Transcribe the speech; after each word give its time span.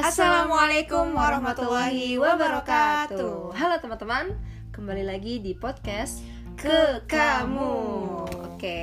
Assalamualaikum 0.00 1.12
warahmatullahi 1.12 2.16
wabarakatuh. 2.16 3.52
Halo 3.52 3.76
teman-teman, 3.84 4.32
kembali 4.72 5.04
lagi 5.04 5.44
di 5.44 5.52
podcast 5.52 6.24
ke 6.56 7.04
kamu. 7.04 7.76
Oke, 8.48 8.80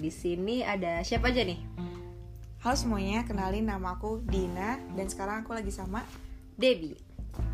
di 0.00 0.08
sini 0.08 0.64
ada 0.64 1.04
siapa 1.04 1.28
aja 1.28 1.44
nih? 1.44 1.60
Halo 2.64 2.80
semuanya, 2.80 3.28
kenalin 3.28 3.68
nama 3.68 4.00
aku 4.00 4.24
Dina 4.24 4.80
dan 4.96 5.04
sekarang 5.12 5.44
aku 5.44 5.52
lagi 5.52 5.68
sama 5.68 6.00
Debbie. 6.56 6.96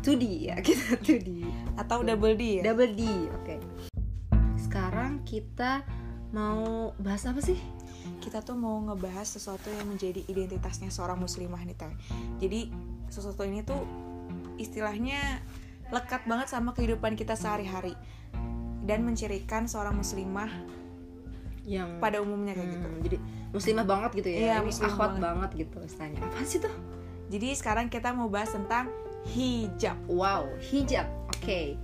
2D 0.07 0.23
ya, 0.47 0.55
kita 0.63 0.95
2D. 1.03 1.43
atau 1.83 2.07
Double 2.07 2.39
D 2.39 2.63
ya. 2.63 2.71
Double 2.71 2.95
D. 2.95 3.03
Oke. 3.43 3.59
Sekarang 4.55 5.19
kita 5.27 5.83
mau 6.31 6.95
bahas 6.95 7.27
apa 7.27 7.43
sih? 7.43 7.59
Kita 8.21 8.41
tuh 8.45 8.57
mau 8.57 8.77
ngebahas 8.81 9.25
sesuatu 9.25 9.69
yang 9.69 9.89
menjadi 9.89 10.21
identitasnya 10.25 10.89
seorang 10.93 11.19
muslimah 11.19 11.61
nih 11.65 11.77
Teh. 11.77 11.93
Jadi 12.41 12.71
sesuatu 13.11 13.43
ini 13.43 13.61
tuh 13.65 13.81
istilahnya 14.61 15.41
lekat 15.91 16.23
banget 16.23 16.47
sama 16.47 16.71
kehidupan 16.71 17.19
kita 17.19 17.35
sehari-hari 17.35 17.97
dan 18.87 19.03
mencirikan 19.05 19.67
seorang 19.67 19.93
muslimah 19.93 20.49
Yang 21.61 22.01
pada 22.01 22.17
umumnya 22.25 22.57
kayak 22.57 22.73
gitu. 22.73 22.87
Hmm, 22.89 23.01
Jadi 23.05 23.17
muslimah 23.53 23.85
banget 23.85 24.11
gitu 24.17 24.29
ya. 24.33 24.37
Iya, 24.41 24.55
muslimah 24.65 24.97
banget. 24.97 25.21
banget. 25.21 25.49
gitu 25.61 25.77
istilahnya. 25.85 26.19
Apa 26.25 26.41
sih 26.41 26.57
tuh? 26.57 26.73
Jadi 27.29 27.47
sekarang 27.53 27.85
kita 27.85 28.09
mau 28.17 28.27
bahas 28.33 28.49
tentang 28.49 28.89
hijab. 29.29 29.93
Wow, 30.09 30.49
hijab. 30.57 31.05
Oke. 31.37 31.77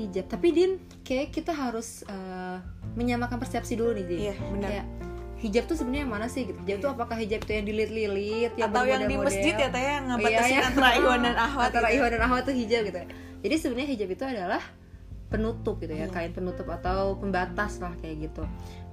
Hijab. 0.00 0.26
Tapi 0.32 0.48
Din, 0.48 0.72
kayak 1.04 1.28
kita 1.28 1.52
harus 1.52 2.08
eh, 2.08 2.56
menyamakan 2.96 3.36
persepsi 3.36 3.76
dulu 3.76 3.92
nih, 3.92 4.04
Din. 4.08 4.18
Iya, 4.32 4.34
benar. 4.48 4.68
Kayak 4.72 4.86
hijab 5.36 5.64
tuh 5.68 5.76
sebenarnya 5.76 6.02
yang 6.08 6.12
mana 6.12 6.26
sih 6.26 6.48
gitu? 6.48 6.56
Hijab 6.64 6.78
tuh 6.80 6.90
apakah 6.96 7.16
hijab 7.20 7.44
itu 7.44 7.52
yang 7.52 7.66
dililit-lilit, 7.68 8.52
yang 8.56 8.72
Atau 8.72 8.82
yang 8.88 9.02
di 9.04 9.16
masjid 9.20 9.54
ya 9.54 9.68
Teh 9.68 9.82
yang 9.84 10.04
Oh, 10.08 10.16
ngebatasin 10.16 10.48
iya, 10.48 10.58
iya. 10.60 10.68
antara 10.68 10.90
Iwan 11.00 11.20
dan 11.22 11.36
Ahwat. 11.36 11.66
Antara 11.70 11.88
gitu. 11.92 11.96
Iwan 12.00 12.10
dan 12.16 12.22
Ahwat 12.24 12.42
tuh 12.48 12.54
hijab 12.56 12.80
gitu. 12.88 12.98
ya. 12.98 13.06
Jadi 13.44 13.54
sebenarnya 13.60 13.88
hijab 13.92 14.08
itu 14.10 14.24
adalah 14.24 14.62
penutup 15.26 15.74
gitu 15.82 15.92
ya, 15.92 16.06
Iya. 16.06 16.14
kain 16.14 16.32
penutup 16.32 16.66
atau 16.70 17.18
pembatas 17.18 17.78
lah 17.82 17.92
kayak 18.00 18.30
gitu. 18.30 18.42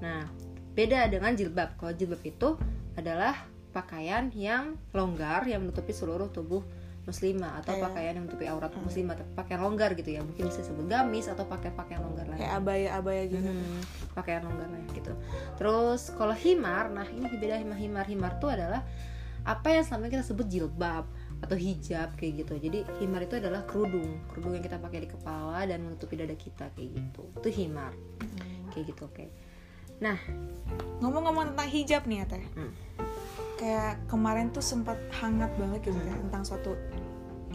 Nah, 0.01 0.27
beda 0.73 1.07
dengan 1.07 1.31
jilbab. 1.33 1.79
Kalau 1.79 1.93
jilbab 1.95 2.21
itu 2.25 2.57
adalah 2.93 3.33
pakaian 3.71 4.29
yang 4.35 4.77
longgar 4.93 5.47
yang 5.49 5.63
menutupi 5.65 5.95
seluruh 5.95 6.29
tubuh 6.29 6.61
muslimah 7.03 7.59
atau 7.59 7.75
Kayak- 7.75 7.83
pakaian 7.91 8.11
yang 8.15 8.23
menutupi 8.23 8.45
aurat 8.47 8.71
Hmm. 8.71 8.83
muslimah, 8.87 9.15
tapi 9.19 9.31
pakaian 9.35 9.59
longgar 9.59 9.91
gitu 9.93 10.09
ya. 10.09 10.21
Mungkin 10.23 10.43
bisa 10.47 10.63
disebut 10.63 10.85
gamis 10.87 11.27
atau 11.27 11.43
pakaian-pakaian 11.43 11.99
longgar 11.99 12.25
lain. 12.31 12.39
Kayak 12.39 12.53
abaya-abaya 12.63 13.23
gitu. 13.27 13.43
Hmm, 13.43 13.79
pakaian 14.15 14.41
longgar 14.41 14.67
lah 14.71 14.81
gitu. 14.95 15.13
Terus 15.59 16.01
kalau 16.15 16.31
himar, 16.31 16.87
nah 16.89 17.03
ini 17.05 17.27
beda 17.27 17.59
himar 17.59 17.75
himar 17.75 18.05
himar 18.07 18.31
tuh 18.39 18.55
adalah 18.55 18.87
apa 19.43 19.67
yang 19.69 19.83
selama 19.83 20.07
ini 20.07 20.11
kita 20.15 20.23
sebut 20.23 20.47
jilbab 20.47 21.03
atau 21.43 21.57
hijab 21.59 22.15
kayak 22.15 22.47
gitu. 22.47 22.53
Jadi 22.55 22.79
himar 23.03 23.27
itu 23.27 23.35
adalah 23.35 23.67
kerudung, 23.67 24.23
kerudung 24.31 24.55
yang 24.55 24.63
kita 24.63 24.79
pakai 24.79 25.03
di 25.03 25.09
kepala 25.11 25.67
dan 25.67 25.83
menutupi 25.83 26.15
dada 26.15 26.31
kita 26.33 26.71
kayak 26.71 26.89
gitu. 26.95 27.27
Itu 27.35 27.49
himar 27.51 27.91
kayak 28.71 28.95
gitu 28.95 29.03
oke. 29.03 29.27
Nah, 29.99 30.15
Ngomong-ngomong 31.03 31.51
tentang 31.51 31.67
hijab 31.67 32.07
nih 32.07 32.23
ya 32.23 32.25
Teh. 32.31 32.45
Hmm. 32.55 32.71
Kayak 33.63 34.03
kemarin 34.11 34.51
tuh 34.51 34.59
sempat 34.59 34.99
hangat 35.23 35.55
banget 35.55 35.87
gitu 35.87 35.99
Teh 36.03 36.19
tentang 36.27 36.43
suatu 36.43 36.75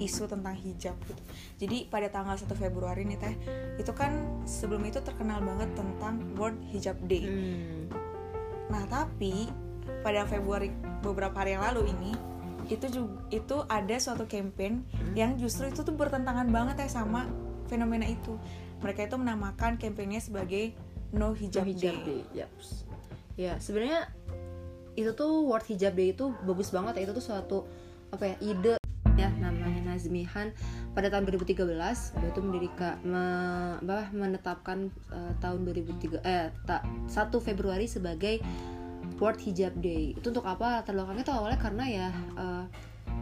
isu 0.00 0.24
tentang 0.24 0.56
hijab 0.56 0.96
gitu. 1.04 1.22
Jadi 1.60 1.90
pada 1.92 2.08
tanggal 2.08 2.38
1 2.38 2.48
Februari 2.56 3.04
nih 3.04 3.18
Teh, 3.20 3.34
itu 3.76 3.92
kan 3.92 4.40
sebelum 4.48 4.80
itu 4.88 5.04
terkenal 5.04 5.44
banget 5.44 5.68
tentang 5.76 6.22
World 6.38 6.56
Hijab 6.72 6.96
Day. 7.04 7.28
hmm, 7.28 7.92
Nah, 8.72 8.88
tapi 8.88 9.50
pada 10.00 10.24
Februari 10.24 10.72
beberapa 11.02 11.34
hari 11.36 11.58
yang 11.58 11.64
lalu 11.66 11.92
ini 11.92 12.12
itu 12.68 12.86
juga 12.88 13.12
itu 13.32 13.56
ada 13.68 13.96
suatu 13.96 14.24
campaign 14.28 14.84
yang 15.16 15.36
justru 15.36 15.68
itu 15.68 15.80
tuh 15.84 15.92
bertentangan 15.92 16.48
banget 16.48 16.84
ya 16.84 16.88
sama 16.88 17.28
fenomena 17.68 18.08
itu. 18.08 18.36
Mereka 18.80 19.12
itu 19.12 19.16
menamakan 19.20 19.76
campaignnya 19.76 20.22
sebagai 20.22 20.72
No 21.12 21.32
Hijab, 21.32 21.64
hijab, 21.64 21.68
hijab 21.68 21.96
Day. 22.04 22.22
day. 22.22 22.44
Yaps. 22.44 22.84
Ya, 23.38 23.56
sebenarnya 23.56 24.10
itu 24.98 25.14
tuh 25.14 25.46
World 25.46 25.66
Hijab 25.70 25.94
Day 25.94 26.10
itu 26.10 26.34
bagus 26.42 26.74
banget 26.74 26.98
ya. 26.98 27.02
Itu 27.06 27.14
tuh 27.14 27.24
suatu 27.24 27.58
apa 28.10 28.24
ya 28.24 28.36
ide 28.42 28.74
ya 29.18 29.28
namanya 29.36 29.92
Nazmihan 29.94 30.54
pada 30.94 31.10
tahun 31.10 31.26
2013 31.26 31.58
dia 32.22 32.28
itu 32.30 32.40
mendirikan 32.40 33.02
me, 33.02 33.24
apa, 33.82 34.08
menetapkan 34.14 34.88
eh, 35.10 35.32
tahun 35.42 35.66
2003 35.66 36.22
eh 36.22 36.50
tak 36.66 36.82
1 37.10 37.30
Februari 37.38 37.86
sebagai 37.86 38.42
World 39.18 39.38
Hijab 39.42 39.78
Day. 39.78 40.14
Itu 40.18 40.30
untuk 40.34 40.46
apa? 40.46 40.82
Latar 40.82 40.94
belakangnya 40.94 41.24
itu 41.26 41.34
awalnya 41.34 41.58
karena 41.58 41.84
ya 41.86 42.08
eh, 42.38 42.64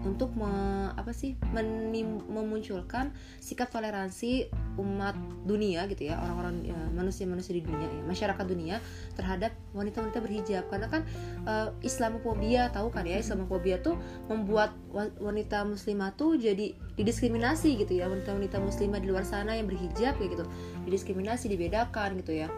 untuk 0.04 0.36
me- 0.36 0.92
apa 0.92 1.10
sih 1.16 1.34
menim- 1.52 2.24
memunculkan 2.28 3.10
sikap 3.40 3.72
toleransi 3.72 4.52
umat 4.76 5.16
dunia 5.48 5.88
gitu 5.88 6.08
ya 6.12 6.20
orang-orang 6.20 6.68
ya, 6.68 6.76
manusia-manusia 6.92 7.56
di 7.56 7.64
dunia 7.64 7.88
ya 7.88 8.02
masyarakat 8.04 8.44
dunia 8.44 8.76
terhadap 9.16 9.56
wanita-wanita 9.72 10.18
berhijab. 10.20 10.64
Karena 10.68 10.86
kan 10.92 11.02
eh, 11.48 11.68
Islamophobia 11.84 12.68
tahu 12.70 12.92
kan 12.92 13.08
ya 13.08 13.16
Islamophobia 13.16 13.80
tuh 13.80 13.96
membuat 14.28 14.76
wa- 14.92 15.12
wanita 15.20 15.64
muslimah 15.64 16.12
tuh 16.14 16.36
jadi 16.36 16.76
didiskriminasi 16.96 17.76
gitu 17.80 17.96
ya 17.96 18.08
wanita-wanita 18.08 18.60
muslimah 18.60 19.00
di 19.00 19.08
luar 19.08 19.24
sana 19.24 19.56
yang 19.56 19.68
berhijab 19.68 20.16
kayak 20.16 20.36
gitu 20.36 20.44
didiskriminasi 20.88 21.48
dibedakan 21.48 22.20
gitu 22.20 22.32
ya 22.36 22.48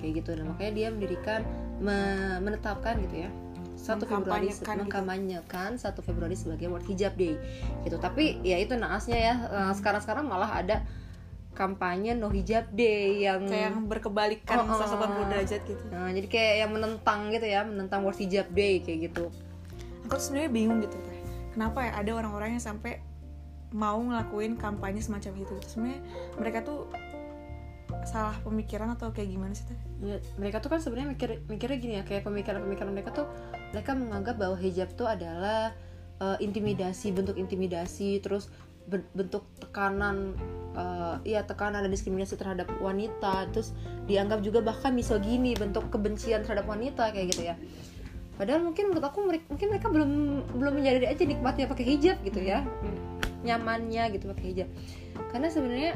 kayak 0.00 0.24
gitu. 0.24 0.36
Nah 0.36 0.52
makanya 0.52 0.72
dia 0.72 0.88
mendirikan 0.92 1.40
me- 1.80 2.40
menetapkan 2.40 2.96
gitu 3.04 3.28
ya 3.28 3.30
1 3.76 4.02
Februari 4.02 4.48
Mengkampanyekan 4.48 4.64
gitu. 4.72 4.82
mengkampanyekan 4.82 5.70
1 5.76 6.00
Februari 6.00 6.34
sebagai 6.34 6.66
World 6.72 6.88
Hijab 6.88 7.14
Day 7.14 7.36
gitu. 7.84 7.96
Tapi 8.00 8.40
ya 8.40 8.56
itu 8.56 8.72
naasnya 8.74 9.18
ya 9.20 9.34
eh, 9.46 9.72
sekarang-sekarang 9.76 10.24
malah 10.26 10.48
ada 10.48 10.82
kampanye 11.56 12.12
no 12.12 12.28
hijab 12.28 12.68
day 12.76 13.24
yang 13.24 13.48
kayak 13.48 13.72
yang 13.72 13.88
berkebalikan 13.88 14.68
Oh, 14.68 14.76
oh. 14.76 14.84
180 14.84 15.32
derajat 15.32 15.60
gitu. 15.64 15.84
Nah, 15.88 16.12
jadi 16.12 16.28
kayak 16.28 16.54
yang 16.60 16.70
menentang 16.76 17.32
gitu 17.32 17.46
ya, 17.48 17.64
menentang 17.64 18.04
World 18.04 18.20
Hijab 18.20 18.52
Day 18.52 18.84
kayak 18.84 19.10
gitu. 19.10 19.32
Aku 20.06 20.20
tuh 20.20 20.24
sebenarnya 20.30 20.50
bingung 20.52 20.78
gitu 20.84 20.94
teh. 21.00 21.18
Kenapa 21.56 21.88
ya 21.88 21.92
ada 21.96 22.12
orang-orang 22.12 22.60
yang 22.60 22.62
sampai 22.62 23.00
mau 23.72 23.98
ngelakuin 23.98 24.60
kampanye 24.60 25.00
semacam 25.00 25.32
itu? 25.40 25.56
Sebenarnya 25.64 26.00
mereka 26.36 26.62
tuh 26.62 26.86
salah 28.06 28.36
pemikiran 28.44 28.94
atau 28.94 29.10
kayak 29.10 29.32
gimana 29.32 29.56
sih 29.56 29.66
teh? 29.66 29.78
Ya, 30.04 30.16
mereka 30.38 30.60
tuh 30.60 30.70
kan 30.70 30.78
sebenarnya 30.84 31.16
mikir 31.16 31.30
mikirnya 31.48 31.78
gini 31.80 31.94
ya, 31.98 32.04
kayak 32.04 32.22
pemikiran-pemikiran 32.28 32.92
mereka 32.92 33.10
tuh 33.16 33.26
mereka 33.72 33.96
menganggap 33.96 34.36
bahwa 34.36 34.56
hijab 34.60 34.92
tuh 34.94 35.08
adalah 35.08 35.74
eh, 36.20 36.38
intimidasi, 36.44 37.10
bentuk 37.16 37.40
intimidasi, 37.40 38.20
terus 38.22 38.52
bentuk 38.88 39.42
tekanan 39.58 40.38
eh, 40.76 41.16
iya 41.26 41.42
tekanan 41.42 41.82
dan 41.82 41.90
diskriminasi 41.90 42.38
terhadap 42.38 42.70
wanita, 42.78 43.50
terus 43.50 43.74
dianggap 44.06 44.42
juga 44.46 44.62
bahkan 44.62 44.94
misogini, 44.94 45.58
bentuk 45.58 45.90
kebencian 45.90 46.46
terhadap 46.46 46.70
wanita 46.70 47.10
kayak 47.10 47.34
gitu 47.34 47.50
ya. 47.50 47.54
Padahal 48.36 48.60
mungkin 48.62 48.92
menurut 48.92 49.06
aku 49.08 49.24
mungkin 49.24 49.66
mereka 49.72 49.88
belum 49.88 50.10
belum 50.60 50.72
menyadari 50.76 51.08
aja 51.08 51.24
nikmatnya 51.24 51.66
pakai 51.72 51.84
hijab 51.88 52.20
gitu 52.20 52.40
ya. 52.44 52.62
Nyamannya 53.42 54.12
gitu 54.12 54.28
pakai 54.28 54.44
hijab. 54.52 54.68
Karena 55.32 55.48
sebenarnya 55.48 55.92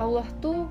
Allah 0.00 0.24
tuh 0.40 0.64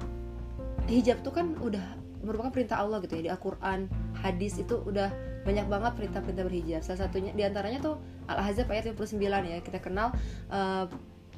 hijab 0.89 1.21
tuh 1.21 1.29
kan 1.29 1.53
udah 1.61 1.85
merupakan 2.25 2.51
perintah 2.51 2.81
Allah 2.81 2.99
gitu 3.05 3.15
ya 3.21 3.29
di 3.29 3.31
Al-Qur'an, 3.31 3.87
hadis 4.19 4.57
itu 4.59 4.81
udah 4.83 5.13
banyak 5.43 5.67
banget 5.71 5.91
perintah-perintah 5.95 6.45
berhijab. 6.45 6.81
Salah 6.83 7.07
satunya 7.07 7.31
di 7.31 7.43
antaranya 7.43 7.79
tuh 7.79 7.95
Al-Ahzab 8.27 8.67
ayat 8.69 8.91
59 8.91 9.19
ya. 9.23 9.57
Kita 9.63 9.79
kenal 9.79 10.13
eh, 10.51 10.85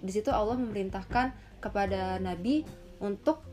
di 0.02 0.12
situ 0.12 0.34
Allah 0.34 0.58
memerintahkan 0.58 1.60
kepada 1.62 2.18
Nabi 2.18 2.66
untuk 2.98 3.46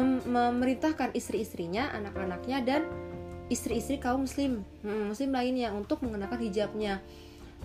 mem- 0.00 0.24
memerintahkan 0.24 1.12
istri-istrinya, 1.12 1.92
anak-anaknya 1.92 2.58
dan 2.64 2.82
istri-istri 3.52 4.00
kaum 4.00 4.24
muslim, 4.24 4.64
hmm, 4.80 5.12
muslim 5.12 5.30
lainnya 5.34 5.74
untuk 5.74 6.00
mengenakan 6.00 6.40
hijabnya, 6.40 7.02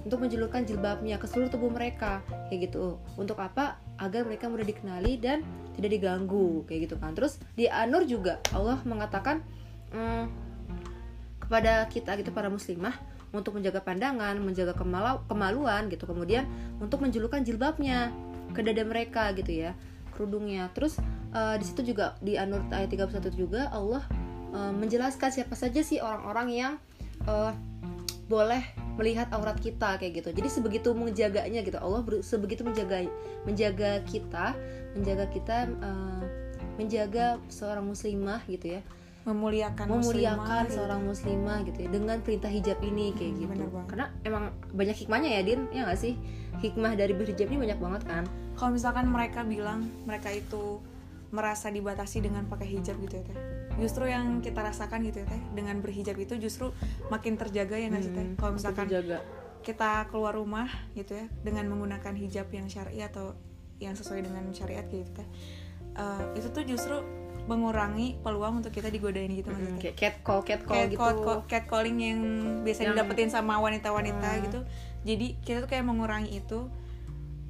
untuk 0.03 0.19
menjulurkan 0.19 0.67
jilbabnya 0.67 1.15
ke 1.21 1.29
seluruh 1.29 1.47
tubuh 1.47 1.71
mereka, 1.71 2.19
kayak 2.51 2.71
gitu. 2.71 2.99
Untuk 3.15 3.39
apa? 3.39 3.79
Agar 3.95 4.27
mereka 4.27 4.51
mudah 4.51 4.67
dikenali 4.67 5.15
dan 5.21 5.45
tidak 5.79 5.95
diganggu, 5.95 6.67
kayak 6.67 6.91
gitu 6.91 6.95
kan. 6.99 7.15
Terus 7.15 7.39
di 7.55 7.71
An-Nur 7.71 8.03
juga 8.03 8.43
Allah 8.51 8.81
mengatakan 8.83 9.39
hmm, 9.95 10.44
kepada 11.45 11.85
kita 11.87 12.17
gitu 12.17 12.33
para 12.33 12.49
muslimah 12.49 12.97
untuk 13.29 13.59
menjaga 13.59 13.83
pandangan, 13.83 14.39
menjaga 14.41 14.73
kemalau- 14.73 15.21
kemaluan 15.29 15.91
gitu. 15.91 16.09
Kemudian 16.09 16.47
untuk 16.81 17.03
menjulurkan 17.05 17.45
jilbabnya 17.45 18.09
ke 18.55 18.63
dada 18.65 18.81
mereka 18.81 19.29
gitu 19.37 19.69
ya, 19.69 19.71
kerudungnya. 20.15 20.71
Terus 20.73 20.97
eh, 21.35 21.55
di 21.61 21.65
situ 21.67 21.93
juga 21.93 22.17
di 22.23 22.39
An-Nur 22.39 22.65
ayat 22.71 22.89
31 22.89 23.29
juga 23.35 23.69
Allah 23.69 24.01
eh, 24.55 24.73
menjelaskan 24.73 25.29
siapa 25.29 25.53
saja 25.53 25.85
sih 25.85 26.01
orang-orang 26.01 26.47
yang 26.49 26.73
eh, 27.27 27.53
boleh 28.25 28.63
melihat 28.97 29.29
aurat 29.35 29.59
kita 29.61 30.01
kayak 30.01 30.23
gitu. 30.23 30.29
Jadi 30.33 30.49
sebegitu 30.49 30.89
menjaganya 30.97 31.61
gitu. 31.61 31.77
Allah 31.77 32.01
sebegitu 32.25 32.65
menjaga 32.65 33.05
menjaga 33.45 34.01
kita, 34.07 34.57
menjaga 34.97 35.25
kita 35.29 35.57
eh, 35.69 36.23
menjaga 36.75 37.39
seorang 37.47 37.87
muslimah 37.87 38.43
gitu 38.51 38.79
ya 38.79 38.81
memuliakan 39.25 39.89
memuliakan 39.89 40.37
muslimah, 40.37 40.61
gitu. 40.69 40.73
seorang 40.77 41.01
muslimah 41.01 41.57
gitu 41.65 41.77
ya 41.81 41.89
dengan 41.89 42.17
perintah 42.21 42.51
hijab 42.53 42.77
ini 42.85 43.09
kayak 43.17 43.31
gitu. 43.41 43.49
Bener 43.49 43.69
banget. 43.73 43.89
karena 43.89 44.07
emang 44.21 44.43
banyak 44.69 44.97
hikmahnya 45.01 45.29
ya 45.33 45.41
din. 45.41 45.59
Ya 45.73 45.81
nggak 45.89 45.99
sih? 45.99 46.13
Hikmah 46.61 46.93
dari 46.93 47.13
berhijab 47.17 47.49
ini 47.49 47.57
banyak 47.57 47.79
banget 47.81 48.01
kan? 48.05 48.23
Kalau 48.53 48.71
misalkan 48.71 49.09
mereka 49.09 49.41
bilang 49.41 49.89
mereka 50.05 50.29
itu 50.29 50.79
merasa 51.33 51.67
dibatasi 51.73 52.21
dengan 52.21 52.45
pakai 52.45 52.69
hijab 52.69 53.01
gitu 53.01 53.17
ya 53.17 53.23
teh. 53.25 53.37
Justru 53.81 54.07
yang 54.07 54.45
kita 54.45 54.61
rasakan 54.61 55.01
gitu 55.09 55.25
ya 55.25 55.27
teh 55.27 55.41
dengan 55.57 55.81
berhijab 55.81 56.15
itu 56.21 56.37
justru 56.37 56.69
makin 57.09 57.35
terjaga 57.35 57.75
ya 57.81 57.89
nggak 57.89 58.03
sih 58.05 58.13
teh? 58.13 58.23
Hmm, 58.23 58.37
kalau 58.37 58.51
misalkan 58.55 58.85
jaga 58.87 59.19
kita 59.65 60.05
keluar 60.13 60.37
rumah 60.37 60.69
gitu 60.93 61.17
ya 61.17 61.25
dengan 61.41 61.65
menggunakan 61.73 62.13
hijab 62.13 62.53
yang 62.53 62.69
syar'i 62.69 63.01
atau 63.01 63.33
yang 63.81 63.97
sesuai 63.97 64.21
dengan 64.21 64.45
syariat 64.53 64.85
gitu 64.85 65.09
teh 65.09 65.27
eh, 65.97 66.23
itu 66.37 66.47
tuh 66.53 66.63
justru 66.63 67.01
mengurangi 67.45 68.17
peluang 68.19 68.59
untuk 68.59 68.69
kita 68.69 68.89
digodain 68.89 69.29
gitu 69.29 69.47
maksudnya. 69.47 69.77
kayak 69.79 69.95
cat 69.95 70.15
call 70.19 70.41
cat 70.41 70.61
call 70.61 70.75
cat 70.75 70.87
gitu. 70.87 70.97
call, 70.97 71.39
catcalling 71.45 71.97
yang 71.97 72.19
biasa 72.61 72.81
Yang- 72.81 72.89
didapetin 72.95 73.29
sama 73.29 73.57
wanita-wanita 73.57 74.29
Hmm. 74.31 74.41
gitu. 74.43 74.59
Jadi 75.03 75.27
kita 75.39 75.61
tuh 75.61 75.69
kayak 75.69 75.83
mengurangi 75.83 76.35
itu. 76.35 76.65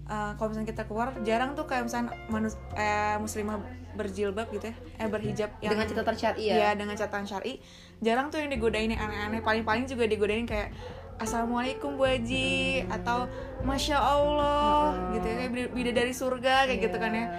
Uh, 0.05 0.37
kalau 0.37 0.53
misalnya 0.53 0.69
kita 0.69 0.83
keluar 0.85 1.17
jarang 1.21 1.57
tuh 1.57 1.65
kayak 1.65 1.81
misalnya 1.83 2.13
manus 2.27 2.53
eh, 2.73 3.17
muslimah 3.17 3.57
berjilbab 3.95 4.51
gitu 4.51 4.69
ya 4.69 4.75
eh 4.99 5.07
berhijab 5.07 5.49
yang 5.57 5.71
dengan 5.71 5.87
catatan 5.87 6.13
syari 6.13 6.37
Iya, 6.43 6.53
ya 6.53 6.69
dengan 6.75 6.93
catatan 6.93 7.25
syari. 7.25 7.53
Jarang 7.97 8.29
tuh 8.29 8.37
yang 8.37 8.51
digodain 8.51 8.85
yang 8.87 9.01
aneh-aneh. 9.01 9.41
Paling-paling 9.41 9.87
juga 9.87 10.05
digodain 10.05 10.45
kayak 10.45 10.75
assalamualaikum 11.15 11.95
bu 11.95 12.05
Haji 12.05 12.85
atau 12.85 13.25
masya 13.61 13.97
Allah 13.97 14.93
Hmm. 14.93 15.15
gitu 15.15 15.25
ya 15.25 15.35
kayak 15.37 15.51
bida- 15.51 15.71
bidadari 15.73 16.13
surga 16.13 16.67
kayak 16.67 16.79
gitu 16.83 16.97
kan 16.99 17.09
ya. 17.09 17.17
Iya. 17.17 17.29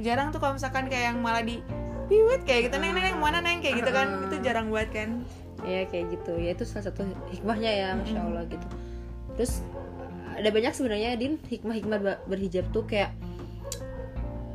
Jarang 0.00 0.32
tuh 0.34 0.40
kalau 0.40 0.56
misalkan 0.56 0.88
kayak 0.88 1.14
yang 1.14 1.18
malah 1.20 1.44
di 1.44 1.60
piwit 2.10 2.42
kayak 2.42 2.68
gitu 2.68 2.76
neng 2.82 2.92
neng 2.96 3.04
neng, 3.06 3.16
mana 3.22 3.38
neng? 3.38 3.62
kayak 3.62 3.86
gitu 3.86 3.90
kan. 3.94 4.06
Hmm. 4.10 4.26
itu 4.26 4.36
jarang 4.42 4.66
banget 4.74 4.90
kan. 4.90 5.10
Iya 5.62 5.86
kayak 5.86 6.04
gitu. 6.18 6.32
Ya 6.40 6.50
itu 6.56 6.64
salah 6.66 6.90
satu 6.90 7.06
hikmahnya 7.30 7.70
ya 7.70 7.88
masya 7.94 8.20
allah 8.20 8.44
gitu. 8.48 8.66
Terus 9.38 9.62
ada 10.34 10.48
banyak 10.50 10.72
sebenarnya 10.72 11.20
din 11.20 11.36
hikmah-hikmah 11.36 11.98
berhijab 12.26 12.66
tuh 12.72 12.88
kayak 12.88 13.12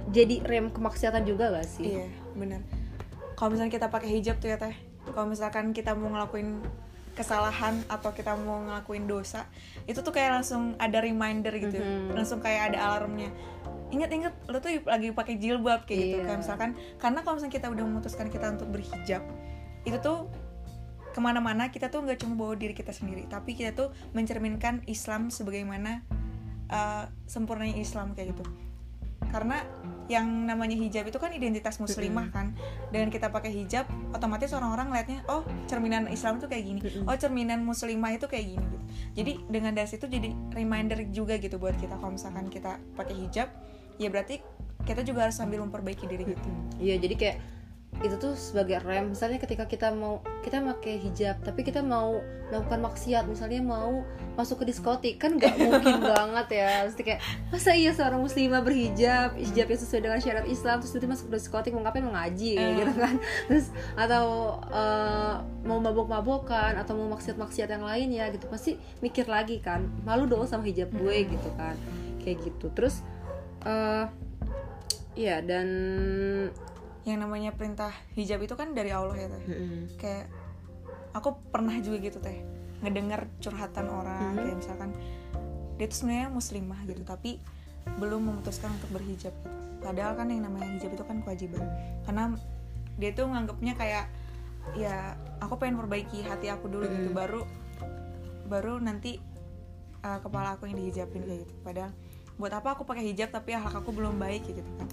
jadi 0.09 0.41
rem 0.47 0.73
kemaksiatan 0.73 1.23
juga 1.23 1.53
gak 1.53 1.67
sih? 1.67 1.95
Iya 1.99 2.07
benar. 2.35 2.61
Kalau 3.35 3.53
misalnya 3.53 3.73
kita 3.73 3.87
pakai 3.91 4.09
hijab 4.15 4.39
tuh 4.39 4.49
ya 4.51 4.57
teh 4.57 4.75
kalau 5.11 5.29
misalkan 5.29 5.75
kita 5.75 5.93
mau 5.93 6.09
ngelakuin 6.09 6.63
kesalahan 7.15 7.79
atau 7.87 8.11
kita 8.11 8.35
mau 8.35 8.59
ngelakuin 8.67 9.07
dosa 9.07 9.47
itu 9.87 10.03
tuh 10.03 10.11
kayak 10.11 10.41
langsung 10.41 10.75
ada 10.75 10.99
reminder 10.99 11.55
gitu. 11.55 11.79
Mhm. 11.79 12.11
langsung 12.11 12.43
kayak 12.43 12.75
ada 12.75 12.91
alarmnya 12.91 13.31
ingat-ingat 13.95 14.33
lo 14.51 14.59
tuh 14.59 14.83
lagi 14.83 15.15
pakai 15.15 15.39
jilbab 15.39 15.87
kayak 15.87 15.99
gitu 16.03 16.17
Iya. 16.19 16.25
kayak 16.27 16.39
misalkan. 16.43 16.69
Karena 16.99 17.19
kalau 17.23 17.39
misalnya 17.39 17.55
kita 17.55 17.67
udah 17.71 17.83
memutuskan 17.87 18.27
kita 18.27 18.45
untuk 18.51 18.67
berhijab 18.69 19.23
itu 19.85 19.97
tuh 20.01 20.27
ke 21.15 21.19
mana-mana 21.23 21.71
kita 21.71 21.87
tuh 21.87 22.03
nggak 22.03 22.19
cuma 22.19 22.35
bawa 22.35 22.59
diri 22.59 22.75
kita 22.75 22.91
sendiri 22.91 23.23
tapi 23.31 23.55
kita 23.55 23.71
tuh 23.71 23.95
mencerminkan 24.11 24.83
Islam 24.83 25.31
sebagaimana 25.31 26.03
uh, 26.67 27.07
sempurnanya 27.23 27.79
Islam 27.79 28.11
kayak 28.11 28.35
gitu. 28.35 28.43
Karena 29.31 29.63
yang 30.05 30.45
namanya 30.45 30.77
hijab 30.77 31.09
itu 31.09 31.17
kan 31.17 31.33
identitas 31.33 31.81
muslimah 31.81 32.29
kan. 32.29 32.53
Dengan 32.93 33.09
kita 33.09 33.31
pakai 33.31 33.49
hijab 33.63 33.87
otomatis 34.13 34.53
orang-orang 34.53 34.91
liatnya 34.93 35.23
oh 35.31 35.41
cerminan 35.65 36.11
Islam 36.11 36.37
tuh 36.37 36.51
kayak 36.51 36.63
gini. 36.67 36.79
Oh 37.07 37.15
cerminan 37.15 37.63
muslimah 37.65 38.13
itu 38.13 38.27
kayak 38.27 38.45
gini 38.53 38.65
gitu. 38.65 38.85
Jadi 39.15 39.31
dengan 39.49 39.71
dari 39.71 39.87
situ 39.89 40.05
jadi 40.05 40.29
reminder 40.53 40.99
juga 41.09 41.39
gitu 41.39 41.57
buat 41.57 41.79
kita. 41.79 41.95
Kalau 41.97 42.13
misalkan 42.13 42.51
kita 42.51 42.77
pakai 42.93 43.15
hijab 43.17 43.49
ya 43.97 44.09
berarti 44.09 44.41
kita 44.85 45.01
juga 45.01 45.25
harus 45.25 45.35
sambil 45.35 45.61
memperbaiki 45.65 46.05
diri 46.05 46.23
gitu. 46.29 46.49
Iya 46.77 47.01
jadi 47.01 47.15
kayak 47.17 47.37
itu 48.03 48.19
tuh 48.19 48.35
sebagai 48.35 48.83
rem. 48.83 49.15
Misalnya 49.15 49.39
ketika 49.39 49.63
kita 49.65 49.87
mau 49.95 50.19
kita 50.43 50.59
pakai 50.59 50.99
hijab 50.99 51.39
tapi 51.41 51.63
kita 51.63 51.79
mau 51.79 52.19
melakukan 52.51 52.83
maksiat. 52.83 53.23
Misalnya 53.23 53.63
mau 53.63 54.03
masuk 54.35 54.61
ke 54.61 54.69
diskotik 54.69 55.15
kan 55.15 55.39
nggak 55.39 55.55
mungkin 55.63 56.03
banget 56.03 56.47
ya. 56.59 56.83
Mesti 56.85 57.01
kayak 57.01 57.23
masa 57.49 57.71
iya 57.71 57.95
seorang 57.95 58.19
muslimah 58.19 58.61
berhijab 58.61 59.39
hijab 59.39 59.71
yang 59.71 59.79
sesuai 59.79 60.01
dengan 60.03 60.19
syariat 60.19 60.43
Islam 60.43 60.83
terus 60.83 60.91
nanti 60.91 61.07
masuk 61.07 61.25
ke 61.31 61.39
diskotik 61.39 61.71
mau 61.71 61.87
ngapain? 61.87 62.03
Mau 62.03 62.13
ngaji 62.13 62.51
kayak 62.59 62.67
Eh. 62.67 62.77
gitu 62.83 62.93
kan. 62.99 63.15
Terus 63.47 63.65
atau 63.95 64.25
eh, 64.69 65.35
mau 65.63 65.79
mabok-mabokan 65.79 66.75
atau 66.75 66.93
mau 66.99 67.15
maksiat-maksiat 67.15 67.69
yang 67.71 67.81
lain 67.87 68.11
ya 68.11 68.27
gitu. 68.27 68.51
Pasti 68.51 68.75
mikir 68.99 69.25
lagi 69.31 69.63
kan 69.63 69.87
malu 70.03 70.27
dong 70.27 70.43
sama 70.45 70.67
hijab 70.67 70.91
gue 70.91 71.15
gitu 71.31 71.49
kan. 71.55 71.79
Kayak 72.19 72.43
gitu. 72.43 72.67
Terus 72.75 72.99
eh 73.65 74.05
Iya 75.15 75.39
dan 75.39 75.67
yang 77.07 77.23
namanya 77.23 77.55
perintah 77.55 77.87
hijab 78.19 78.43
itu 78.43 78.51
kan 78.53 78.75
dari 78.75 78.91
Allah 78.91 79.15
ya 79.15 79.27
teh? 79.31 79.43
Kayak 79.95 80.27
aku 81.15 81.39
pernah 81.47 81.71
juga 81.79 82.03
gitu 82.03 82.19
teh. 82.19 82.43
Ngedengar 82.83 83.31
curhatan 83.39 83.87
orang 83.87 84.35
Mhm. 84.35 84.43
kayak 84.43 84.55
misalkan 84.59 84.89
dia 85.79 85.87
tuh 85.87 85.97
sebenarnya 86.03 86.27
muslimah 86.27 86.79
gitu 86.83 87.07
tapi 87.07 87.39
belum 87.95 88.27
memutuskan 88.27 88.75
untuk 88.75 88.91
berhijab 88.91 89.31
gitu. 89.31 89.55
Padahal 89.79 90.19
kan 90.19 90.27
yang 90.27 90.43
namanya 90.43 90.67
hijab 90.75 90.91
itu 90.91 91.03
kan 91.07 91.23
kewajiban. 91.23 91.63
Karena 92.03 92.35
dia 92.99 93.09
tuh 93.15 93.31
nganggapnya 93.31 93.73
kayak 93.79 94.05
ya 94.75 95.15
aku 95.39 95.55
pengen 95.55 95.79
perbaiki 95.79 96.27
hati 96.27 96.51
aku 96.51 96.67
dulu 96.67 96.91
gitu 96.91 97.15
baru 97.15 97.47
baru 98.51 98.83
nanti 98.83 99.15
uh, 100.03 100.19
kepala 100.19 100.59
aku 100.59 100.67
yang 100.67 100.75
dihijabin 100.75 101.23
kayak 101.23 101.47
gitu. 101.47 101.55
Padahal 101.63 101.95
buat 102.35 102.51
apa 102.51 102.75
aku 102.75 102.83
pakai 102.83 103.03
hijab 103.11 103.31
tapi 103.31 103.55
akhlak 103.55 103.79
aku 103.79 103.91
belum 103.95 104.19
baik 104.19 104.47
gitu 104.47 104.61
kan. 104.61 104.87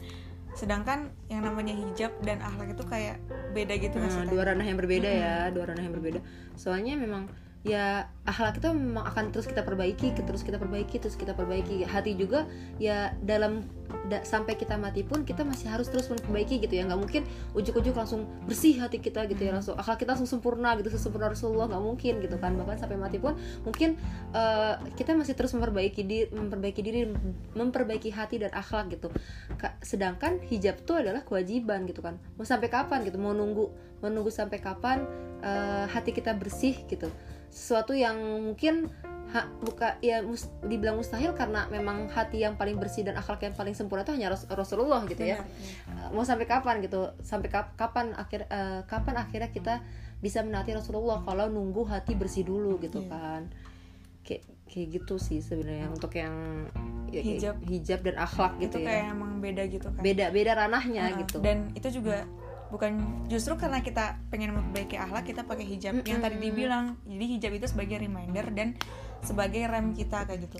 Sedangkan 0.53 0.99
yang 1.33 1.43
namanya 1.43 1.73
hijab 1.73 2.13
dan 2.23 2.39
akhlak 2.45 2.77
itu 2.77 2.85
kayak 2.85 3.17
beda 3.57 3.75
gitu 3.81 3.97
Nah, 3.97 4.29
dua 4.29 4.43
ranah 4.53 4.67
yang 4.67 4.79
berbeda 4.79 5.09
ya, 5.09 5.37
dua 5.49 5.73
ranah 5.73 5.83
yang 5.83 5.95
berbeda. 5.97 6.21
Soalnya 6.57 6.95
memang 7.01 7.27
ya 7.63 8.11
akhlak 8.27 8.59
itu 8.59 8.71
memang 8.71 9.07
akan 9.07 9.31
terus 9.31 9.47
kita 9.47 9.63
perbaiki, 9.63 10.15
terus 10.19 10.43
kita 10.43 10.59
perbaiki, 10.59 10.99
terus 10.99 11.15
kita 11.15 11.35
perbaiki. 11.35 11.87
Hati 11.87 12.15
juga 12.19 12.47
ya 12.79 13.15
dalam 13.23 13.67
da- 14.11 14.23
sampai 14.27 14.59
kita 14.59 14.79
mati 14.79 15.03
pun 15.07 15.23
kita 15.23 15.47
masih 15.47 15.71
harus 15.71 15.87
terus 15.91 16.11
memperbaiki 16.11 16.59
gitu 16.63 16.75
ya. 16.75 16.87
nggak 16.87 16.99
mungkin 16.99 17.23
ujuk-ujuk 17.55 17.95
langsung 17.95 18.27
bersih 18.47 18.83
hati 18.83 18.99
kita 18.99 19.27
gitu 19.31 19.43
ya, 19.43 19.55
langsung 19.55 19.79
akhlak 19.79 20.03
kita 20.03 20.15
langsung 20.19 20.31
sempurna 20.31 20.75
gitu, 20.79 20.91
sesempurna 20.91 21.31
Rasulullah 21.31 21.71
nggak 21.71 21.83
mungkin 21.83 22.15
gitu 22.23 22.37
kan. 22.39 22.55
Bahkan 22.59 22.77
sampai 22.83 22.99
mati 22.99 23.23
pun 23.23 23.39
mungkin 23.63 23.95
eh, 24.35 24.75
kita 24.99 25.15
masih 25.15 25.35
terus 25.39 25.55
memperbaiki 25.55 26.03
diri, 26.03 26.27
memperbaiki 26.35 26.81
diri, 26.83 27.07
memperbaiki 27.55 28.11
hati 28.11 28.43
dan 28.43 28.51
akhlak 28.55 28.95
gitu. 28.95 29.11
Ka- 29.59 29.79
sedangkan 29.83 30.43
hijab 30.51 30.83
itu 30.83 30.93
adalah 30.99 31.23
kewajiban 31.23 31.85
gitu 31.87 32.03
kan 32.03 32.19
mau 32.35 32.47
sampai 32.47 32.69
kapan 32.73 33.05
gitu 33.07 33.19
mau 33.21 33.31
nunggu 33.37 33.71
mau 34.03 34.11
nunggu 34.11 34.31
sampai 34.33 34.59
kapan 34.59 35.05
eh, 35.45 35.87
hati 35.91 36.11
kita 36.11 36.35
bersih 36.35 36.75
gitu 36.91 37.07
sesuatu 37.53 37.93
yang 37.93 38.17
mungkin 38.43 38.89
ha, 39.29 39.45
buka 39.61 40.01
ya 40.01 40.21
mus, 40.21 40.49
dibilang 40.63 40.97
mustahil 40.97 41.33
karena 41.33 41.69
memang 41.69 42.09
hati 42.09 42.41
yang 42.41 42.57
paling 42.57 42.77
bersih 42.77 43.01
dan 43.03 43.15
akhlak 43.15 43.41
yang 43.43 43.53
paling 43.53 43.73
sempurna 43.73 44.03
itu 44.03 44.13
hanya 44.13 44.33
Ras- 44.33 44.49
Rasulullah 44.49 45.05
gitu 45.05 45.21
ya 45.23 45.37
Benar. 45.39 45.93
Eh, 45.93 46.09
mau 46.11 46.25
sampai 46.25 46.45
kapan 46.45 46.81
gitu 46.81 47.13
sampai 47.21 47.49
kap- 47.49 47.77
kapan 47.77 48.13
akhir 48.15 48.45
eh, 48.47 48.81
kapan 48.85 49.15
akhirnya 49.19 49.49
kita 49.49 49.85
bisa 50.19 50.41
menaati 50.41 50.73
Rasulullah 50.73 51.21
kalau 51.21 51.47
nunggu 51.47 51.85
hati 51.85 52.15
bersih 52.15 52.43
dulu 52.43 52.79
gitu 52.79 53.01
Iya. 53.01 53.11
kan 53.11 53.43
kayak 54.23 54.43
kayak 54.65 54.89
gitu 54.95 55.15
sih 55.19 55.39
sebenarnya 55.39 55.91
untuk 55.91 56.15
yang 56.15 56.33
ya, 57.09 57.21
Hijab. 57.21 57.61
hijab 57.61 58.01
dan 58.01 58.17
akhlak 58.17 58.57
itu 58.57 58.73
gitu 58.73 58.77
ya 58.81 58.89
kayak 58.89 59.05
emang 59.13 59.33
beda 59.39 59.63
gitu 59.67 59.87
kan 59.87 60.01
beda 60.01 60.27
beda 60.31 60.53
ranahnya 60.57 61.05
Nah, 61.05 61.19
gitu 61.21 61.37
dan 61.39 61.69
itu 61.75 61.89
juga 61.93 62.25
bukan 62.73 63.05
justru 63.29 63.53
karena 63.61 63.85
kita 63.85 64.17
pengen 64.33 64.57
memperbaiki 64.57 64.97
akhlak 64.97 65.29
kita 65.29 65.45
pakai 65.45 65.69
hijab 65.69 66.01
yang 66.09 66.25
tadi 66.25 66.41
dibilang. 66.41 66.97
Jadi 67.05 67.25
hijab 67.37 67.53
itu 67.53 67.67
sebagai 67.69 68.01
reminder 68.01 68.49
dan 68.57 68.73
sebagai 69.21 69.69
rem 69.69 69.93
kita 69.93 70.25
kayak 70.25 70.49
gitu. 70.49 70.57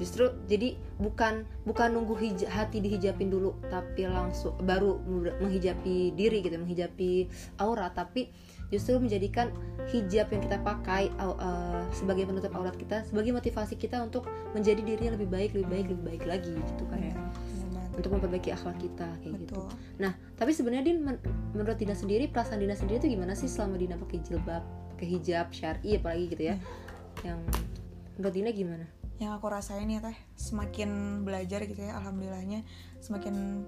Justru 0.00 0.32
jadi 0.48 0.76
bukan 0.96 1.44
bukan 1.68 1.92
nunggu 1.92 2.16
hati 2.48 2.80
dihijabin 2.80 3.28
dulu 3.32 3.56
tapi 3.68 4.08
langsung 4.08 4.56
baru 4.64 4.96
menghijabi 5.44 6.16
diri 6.16 6.40
gitu 6.40 6.56
menghijabi 6.56 7.28
aura. 7.60 7.92
Tapi 7.92 8.32
justru 8.72 8.98
menjadikan 8.98 9.52
hijab 9.92 10.32
yang 10.32 10.42
kita 10.42 10.58
pakai 10.64 11.12
eh, 11.12 11.80
sebagai 11.92 12.26
penutup 12.26 12.50
aurat 12.56 12.74
kita 12.74 13.04
sebagai 13.06 13.30
motivasi 13.36 13.76
kita 13.78 14.00
untuk 14.02 14.26
menjadi 14.56 14.82
diri 14.82 15.02
yang 15.06 15.14
lebih 15.20 15.30
baik 15.30 15.50
lebih 15.54 15.68
baik 15.68 15.86
lebih 15.92 16.04
baik 16.04 16.24
lagi 16.24 16.52
gitu 16.56 16.84
kan 16.88 17.00
ya. 17.00 17.14
Banget. 17.14 17.55
Untuk 17.96 18.12
memperbaiki 18.12 18.52
akhlak 18.52 18.76
kita 18.76 19.08
kayak 19.24 19.34
gitu. 19.48 19.56
Betul. 19.56 19.68
Nah, 19.98 20.12
tapi 20.36 20.52
sebenarnya 20.52 20.84
Din 20.84 21.00
men- 21.00 21.22
menurut 21.56 21.80
Dina 21.80 21.96
sendiri 21.96 22.28
perasaan 22.28 22.60
Dina 22.60 22.76
sendiri 22.76 23.00
itu 23.00 23.08
gimana 23.16 23.32
sih 23.32 23.48
selama 23.48 23.80
Dina 23.80 23.96
pakai 23.96 24.20
jilbab, 24.20 24.62
pakai 24.94 25.06
hijab 25.16 25.48
syar'i 25.50 25.96
apalagi 25.96 26.24
gitu 26.28 26.42
ya. 26.52 26.56
Yang 27.24 27.38
menurut 28.20 28.34
Dina 28.36 28.50
gimana? 28.52 28.86
yang 29.16 29.32
aku 29.32 29.48
rasain 29.48 29.88
ya 29.88 30.04
teh 30.04 30.16
semakin 30.36 31.22
belajar 31.24 31.64
gitu 31.64 31.80
ya 31.80 31.96
alhamdulillahnya 31.96 32.60
semakin 33.00 33.64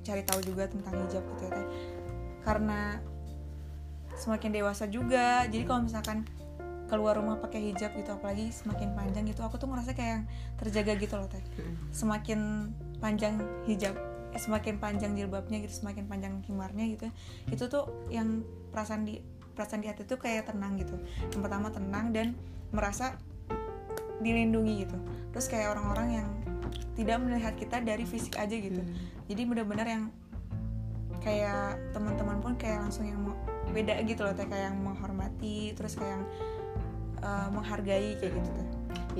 cari 0.00 0.24
tahu 0.24 0.40
juga 0.40 0.72
tentang 0.72 1.04
hijab 1.04 1.20
gitu 1.36 1.42
ya 1.48 1.52
teh. 1.52 1.66
Karena 2.40 2.96
semakin 4.16 4.50
dewasa 4.52 4.88
juga 4.88 5.44
jadi 5.52 5.64
kalau 5.68 5.84
misalkan 5.84 6.24
keluar 6.88 7.14
rumah 7.14 7.38
pakai 7.38 7.70
hijab 7.70 7.92
gitu 7.94 8.10
apalagi 8.10 8.50
semakin 8.50 8.96
panjang 8.96 9.28
gitu 9.28 9.44
aku 9.44 9.60
tuh 9.60 9.68
ngerasa 9.68 9.92
kayak 9.92 10.10
yang 10.10 10.24
terjaga 10.56 10.92
gitu 10.96 11.14
loh 11.20 11.28
teh. 11.28 11.44
Semakin 11.92 12.72
panjang 13.00 13.40
hijab 13.66 13.96
semakin 14.38 14.78
panjang 14.78 15.18
jilbabnya 15.18 15.58
gitu 15.58 15.82
semakin 15.82 16.06
panjang 16.06 16.38
himarnya 16.46 16.86
gitu 16.94 17.10
itu 17.50 17.64
tuh 17.66 17.90
yang 18.14 18.46
perasaan 18.70 19.02
di 19.02 19.18
perasaan 19.58 19.82
di 19.82 19.90
hati 19.90 20.06
tuh 20.08 20.16
kayak 20.16 20.48
tenang 20.48 20.78
gitu. 20.80 20.96
Yang 21.34 21.40
pertama 21.44 21.68
tenang 21.68 22.16
dan 22.16 22.32
merasa 22.72 23.18
dilindungi 24.22 24.88
gitu. 24.88 24.96
Terus 25.34 25.46
kayak 25.52 25.76
orang-orang 25.76 26.22
yang 26.22 26.28
tidak 26.94 27.16
melihat 27.22 27.54
kita 27.56 27.76
dari 27.80 28.04
fisik 28.04 28.36
aja 28.36 28.52
gitu. 28.52 28.80
Hmm. 28.80 28.96
jadi 29.30 29.42
benar-benar 29.46 29.86
yang 29.88 30.04
kayak 31.20 31.80
teman-teman 31.92 32.40
pun 32.40 32.52
kayak 32.56 32.84
langsung 32.84 33.08
yang 33.08 33.20
mau- 33.20 33.40
beda 33.70 34.02
gitu 34.02 34.26
loh 34.26 34.34
kayak 34.34 34.72
yang 34.72 34.76
menghormati 34.82 35.72
terus 35.78 35.94
kayak 35.94 36.18
yang 36.18 36.24
uh, 37.22 37.48
menghargai 37.54 38.18
kayak 38.18 38.34
gitu 38.34 38.50
tuh 38.50 38.68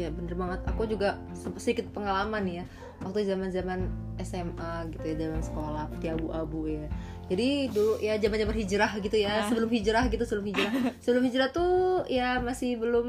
ya 0.07 0.11
bener 0.11 0.35
banget. 0.37 0.61
Aku 0.71 0.88
juga 0.88 1.21
se- 1.37 1.52
sedikit 1.61 1.92
pengalaman 1.92 2.42
nih 2.47 2.57
ya. 2.62 2.64
Waktu 3.00 3.25
zaman 3.25 3.49
zaman 3.49 3.88
SMA 4.21 4.73
gitu 4.92 5.04
ya 5.09 5.14
zaman 5.16 5.40
sekolah 5.40 5.85
di 6.00 6.07
abu-abu 6.12 6.69
ya. 6.69 6.87
Jadi 7.30 7.71
dulu 7.71 7.97
ya 8.02 8.19
zaman 8.19 8.38
zaman 8.42 8.57
hijrah 8.59 8.92
gitu 9.00 9.16
ya. 9.16 9.47
Sebelum 9.49 9.71
hijrah 9.71 10.04
gitu 10.11 10.25
sebelum 10.26 10.47
hijrah. 10.50 10.73
Sebelum 11.04 11.23
hijrah 11.25 11.49
tuh 11.54 12.04
ya 12.11 12.42
masih 12.42 12.76
belum 12.76 13.07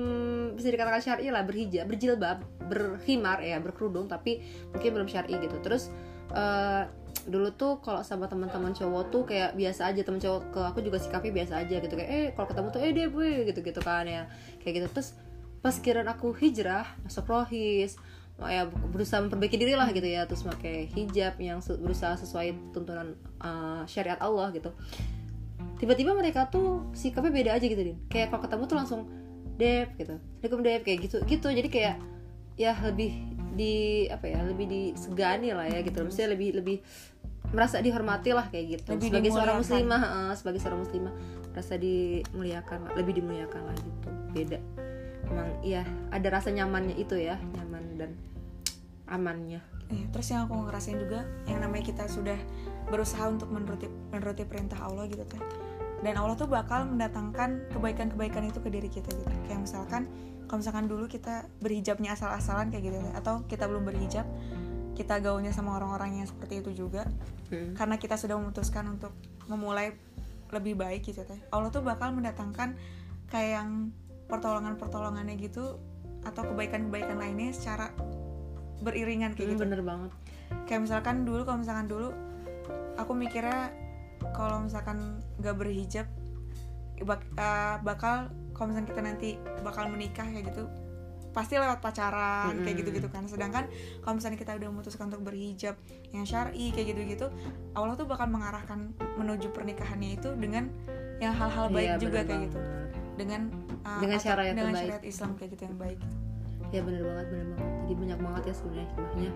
bisa 0.56 0.70
dikatakan 0.72 1.02
syar'i 1.02 1.28
lah 1.34 1.44
berhijab 1.44 1.90
berjilbab 1.90 2.40
berhimar 2.72 3.44
ya 3.44 3.60
berkerudung 3.60 4.08
tapi 4.08 4.40
mungkin 4.72 4.90
belum 4.96 5.08
syar'i 5.12 5.36
gitu. 5.42 5.58
Terus 5.60 5.92
eh, 6.32 6.84
dulu 7.28 7.54
tuh 7.54 7.84
kalau 7.84 8.02
sama 8.02 8.26
teman-teman 8.32 8.72
cowok 8.74 9.04
tuh 9.14 9.24
kayak 9.28 9.54
biasa 9.54 9.92
aja 9.94 10.02
teman 10.02 10.18
cowok 10.24 10.42
ke 10.56 10.60
aku 10.72 10.80
juga 10.86 10.98
sikapnya 11.04 11.34
biasa 11.44 11.54
aja 11.68 11.76
gitu. 11.84 11.94
Kayak 12.00 12.10
eh 12.10 12.26
kalau 12.38 12.48
ketemu 12.48 12.68
tuh 12.72 12.80
eh 12.80 12.92
deh 12.96 13.08
gue 13.12 13.30
gitu 13.52 13.60
gitu 13.60 13.82
kan 13.84 14.06
ya. 14.08 14.30
Kayak 14.64 14.74
gitu. 14.86 14.88
Terus 14.96 15.10
pas 15.62 15.78
kirain 15.78 16.10
aku 16.10 16.34
hijrah 16.34 16.90
masuk 17.06 17.30
rohis 17.30 17.96
ya 18.42 18.66
berusaha 18.66 19.22
memperbaiki 19.22 19.54
diri 19.54 19.78
lah 19.78 19.86
gitu 19.94 20.08
ya 20.10 20.26
terus 20.26 20.42
pakai 20.42 20.90
hijab 20.98 21.38
yang 21.38 21.62
berusaha 21.62 22.18
sesuai 22.18 22.74
tuntunan 22.74 23.14
uh, 23.38 23.86
syariat 23.86 24.18
Allah 24.18 24.50
gitu. 24.50 24.74
Tiba-tiba 25.78 26.18
mereka 26.18 26.50
tuh 26.50 26.90
sikapnya 26.98 27.30
beda 27.30 27.52
aja 27.58 27.66
gitu 27.70 27.94
din. 27.94 27.98
Kayak 28.10 28.34
kalau 28.34 28.42
ketemu 28.42 28.64
tuh 28.66 28.78
langsung 28.82 29.02
dep 29.62 29.94
gitu. 29.94 30.18
Assalamualaikum 30.18 30.62
dep 30.66 30.82
kayak 30.82 31.00
gitu 31.06 31.18
gitu. 31.30 31.48
Jadi 31.54 31.70
kayak 31.70 31.96
ya 32.58 32.74
lebih 32.82 33.14
di 33.54 34.08
apa 34.10 34.26
ya 34.26 34.42
lebih 34.42 34.66
disegani 34.66 35.54
lah 35.54 35.70
ya 35.70 35.86
gitu. 35.86 36.02
Maksudnya 36.02 36.34
lebih 36.34 36.58
lebih 36.58 36.78
merasa 37.54 37.78
dihormati 37.78 38.34
lah 38.34 38.50
kayak 38.50 38.82
gitu. 38.82 38.98
Lebih 38.98 39.10
sebagai 39.14 39.32
seorang 39.38 39.58
muslimah 39.62 40.02
eh, 40.02 40.34
sebagai 40.34 40.60
seorang 40.66 40.82
muslimah 40.82 41.14
merasa 41.54 41.74
dimuliakan 41.78 42.90
lah 42.90 42.92
lebih 42.98 43.22
dimuliakan 43.22 43.62
lah 43.70 43.76
gitu. 43.78 44.10
Beda 44.34 44.81
emang 45.32 45.50
iya 45.64 45.88
ada 46.12 46.28
rasa 46.28 46.52
nyamannya 46.52 47.00
itu 47.00 47.16
ya 47.16 47.40
nyaman 47.58 47.84
dan 47.96 48.12
amannya. 49.08 49.64
Iya, 49.92 50.08
terus 50.16 50.32
yang 50.32 50.48
aku 50.48 50.56
ngerasain 50.72 50.96
juga 50.96 51.28
yang 51.44 51.60
namanya 51.60 51.84
kita 51.92 52.08
sudah 52.08 52.40
berusaha 52.88 53.28
untuk 53.28 53.52
menuruti 53.52 53.92
menuruti 54.12 54.48
perintah 54.48 54.80
Allah 54.88 55.04
gitu 55.08 55.24
teh 55.28 55.42
dan 56.00 56.16
Allah 56.16 56.40
tuh 56.40 56.48
bakal 56.48 56.88
mendatangkan 56.88 57.72
kebaikan-kebaikan 57.76 58.48
itu 58.48 58.64
ke 58.64 58.70
diri 58.72 58.88
kita 58.88 59.12
gitu. 59.12 59.32
Kayak 59.48 59.68
misalkan 59.68 60.08
kalau 60.48 60.64
misalkan 60.64 60.88
dulu 60.88 61.08
kita 61.12 61.48
berhijabnya 61.60 62.16
asal-asalan 62.16 62.72
kayak 62.72 62.92
gitu 62.92 62.98
teh 63.00 63.14
atau 63.16 63.44
kita 63.48 63.68
belum 63.68 63.84
berhijab 63.88 64.28
kita 64.96 65.24
gaulnya 65.24 65.56
sama 65.56 65.80
orang-orang 65.80 66.24
yang 66.24 66.28
seperti 66.28 66.60
itu 66.60 66.88
juga 66.88 67.08
Hmm. 67.52 67.76
karena 67.76 68.00
kita 68.00 68.16
sudah 68.16 68.40
memutuskan 68.40 68.88
untuk 68.88 69.12
memulai 69.52 69.92
lebih 70.56 70.80
baik 70.80 71.04
gitu 71.04 71.28
teh 71.28 71.36
Allah 71.52 71.68
tuh 71.68 71.84
bakal 71.84 72.16
mendatangkan 72.16 72.80
kayak 73.28 73.60
yang 73.60 73.92
pertolongan-pertolongannya 74.32 75.36
gitu 75.36 75.76
atau 76.24 76.42
kebaikan-kebaikan 76.46 77.18
lainnya 77.18 77.52
secara 77.52 77.92
beriringan 78.80 79.36
kayak 79.36 79.46
Hmm, 79.46 79.54
gitu 79.54 79.64
bener 79.68 79.82
banget 79.84 80.12
kayak 80.66 80.82
misalkan 80.82 81.16
dulu 81.22 81.42
kalau 81.44 81.60
misalkan 81.60 81.86
dulu 81.86 82.10
aku 82.96 83.12
mikirnya 83.12 83.70
kalau 84.32 84.64
misalkan 84.64 84.98
gak 85.38 85.54
berhijab 85.54 86.08
bak- 87.02 87.28
eh, 87.34 87.76
bakal 87.82 88.30
kalau 88.54 88.70
misalkan 88.70 88.90
kita 88.90 89.02
nanti 89.02 89.30
bakal 89.62 89.90
menikah 89.90 90.24
kayak 90.24 90.48
gitu 90.48 90.66
pasti 91.32 91.56
lewat 91.56 91.80
pacaran 91.80 92.52
kayak 92.60 92.68
Mm-mm. 92.68 92.80
gitu-gitu 92.84 93.08
kan 93.08 93.24
sedangkan 93.24 93.64
kalau 94.04 94.20
misalnya 94.20 94.36
kita 94.36 94.52
udah 94.52 94.68
memutuskan 94.68 95.08
untuk 95.08 95.24
berhijab 95.24 95.80
yang 96.12 96.28
syar'i 96.28 96.70
kayak 96.70 96.92
gitu-gitu 96.92 97.32
Allah 97.72 97.96
tuh 97.96 98.04
bakal 98.04 98.28
mengarahkan 98.28 98.92
menuju 99.16 99.50
pernikahannya 99.50 100.20
itu 100.20 100.30
dengan 100.36 100.68
yang 101.24 101.32
hal-hal 101.32 101.72
baik 101.72 101.88
Iya, 101.88 101.96
juga 101.98 102.20
bener 102.20 102.28
kayak 102.28 102.42
gitu. 102.50 102.60
Dengan 103.20 103.42
uh, 103.84 104.00
Dengan 104.00 104.20
yang 104.20 104.56
dengan 104.56 104.66
terbaik. 104.72 104.82
syariat 104.88 105.04
Islam 105.04 105.30
kayak 105.38 105.50
gitu 105.56 105.64
yang 105.68 105.78
baik. 105.78 106.00
Ya 106.72 106.82
bener 106.86 107.02
banget 107.04 107.26
bener 107.32 107.48
banget. 107.56 107.72
Jadi 107.84 107.94
banyak 108.00 108.20
banget 108.20 108.44
ya 108.44 108.54
sebenarnya 108.56 108.88
hikmahnya. 108.88 109.32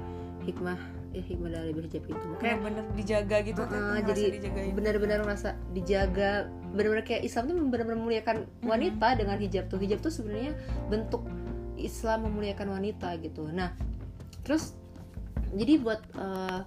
Hikmah 0.46 0.80
ya 1.16 1.24
hikmah 1.26 1.50
dari 1.50 1.72
berhijab 1.74 2.04
itu. 2.06 2.28
Kayak 2.38 2.58
makanya 2.60 2.60
bener 2.62 2.84
dijaga 2.94 3.38
gitu 3.42 3.62
uh, 3.62 3.68
tuh, 3.68 3.80
ngerasa 3.80 4.10
jadi 4.12 4.28
benar-benar 4.72 5.20
merasa 5.26 5.50
dijaga. 5.74 6.32
Benar-benar 6.76 7.04
kayak 7.08 7.22
Islam 7.24 7.44
tuh 7.50 7.56
benar-benar 7.72 8.00
memuliakan 8.00 8.38
wanita 8.62 9.08
dengan 9.18 9.38
hijab 9.40 9.66
tuh. 9.68 9.80
Hijab 9.82 10.00
tuh 10.04 10.12
sebenarnya 10.14 10.54
bentuk 10.88 11.24
Islam 11.76 12.30
memuliakan 12.30 12.68
wanita 12.78 13.20
gitu. 13.20 13.48
Nah 13.52 13.76
terus 14.46 14.78
jadi 15.56 15.82
buat 15.82 16.02
eh, 16.14 16.62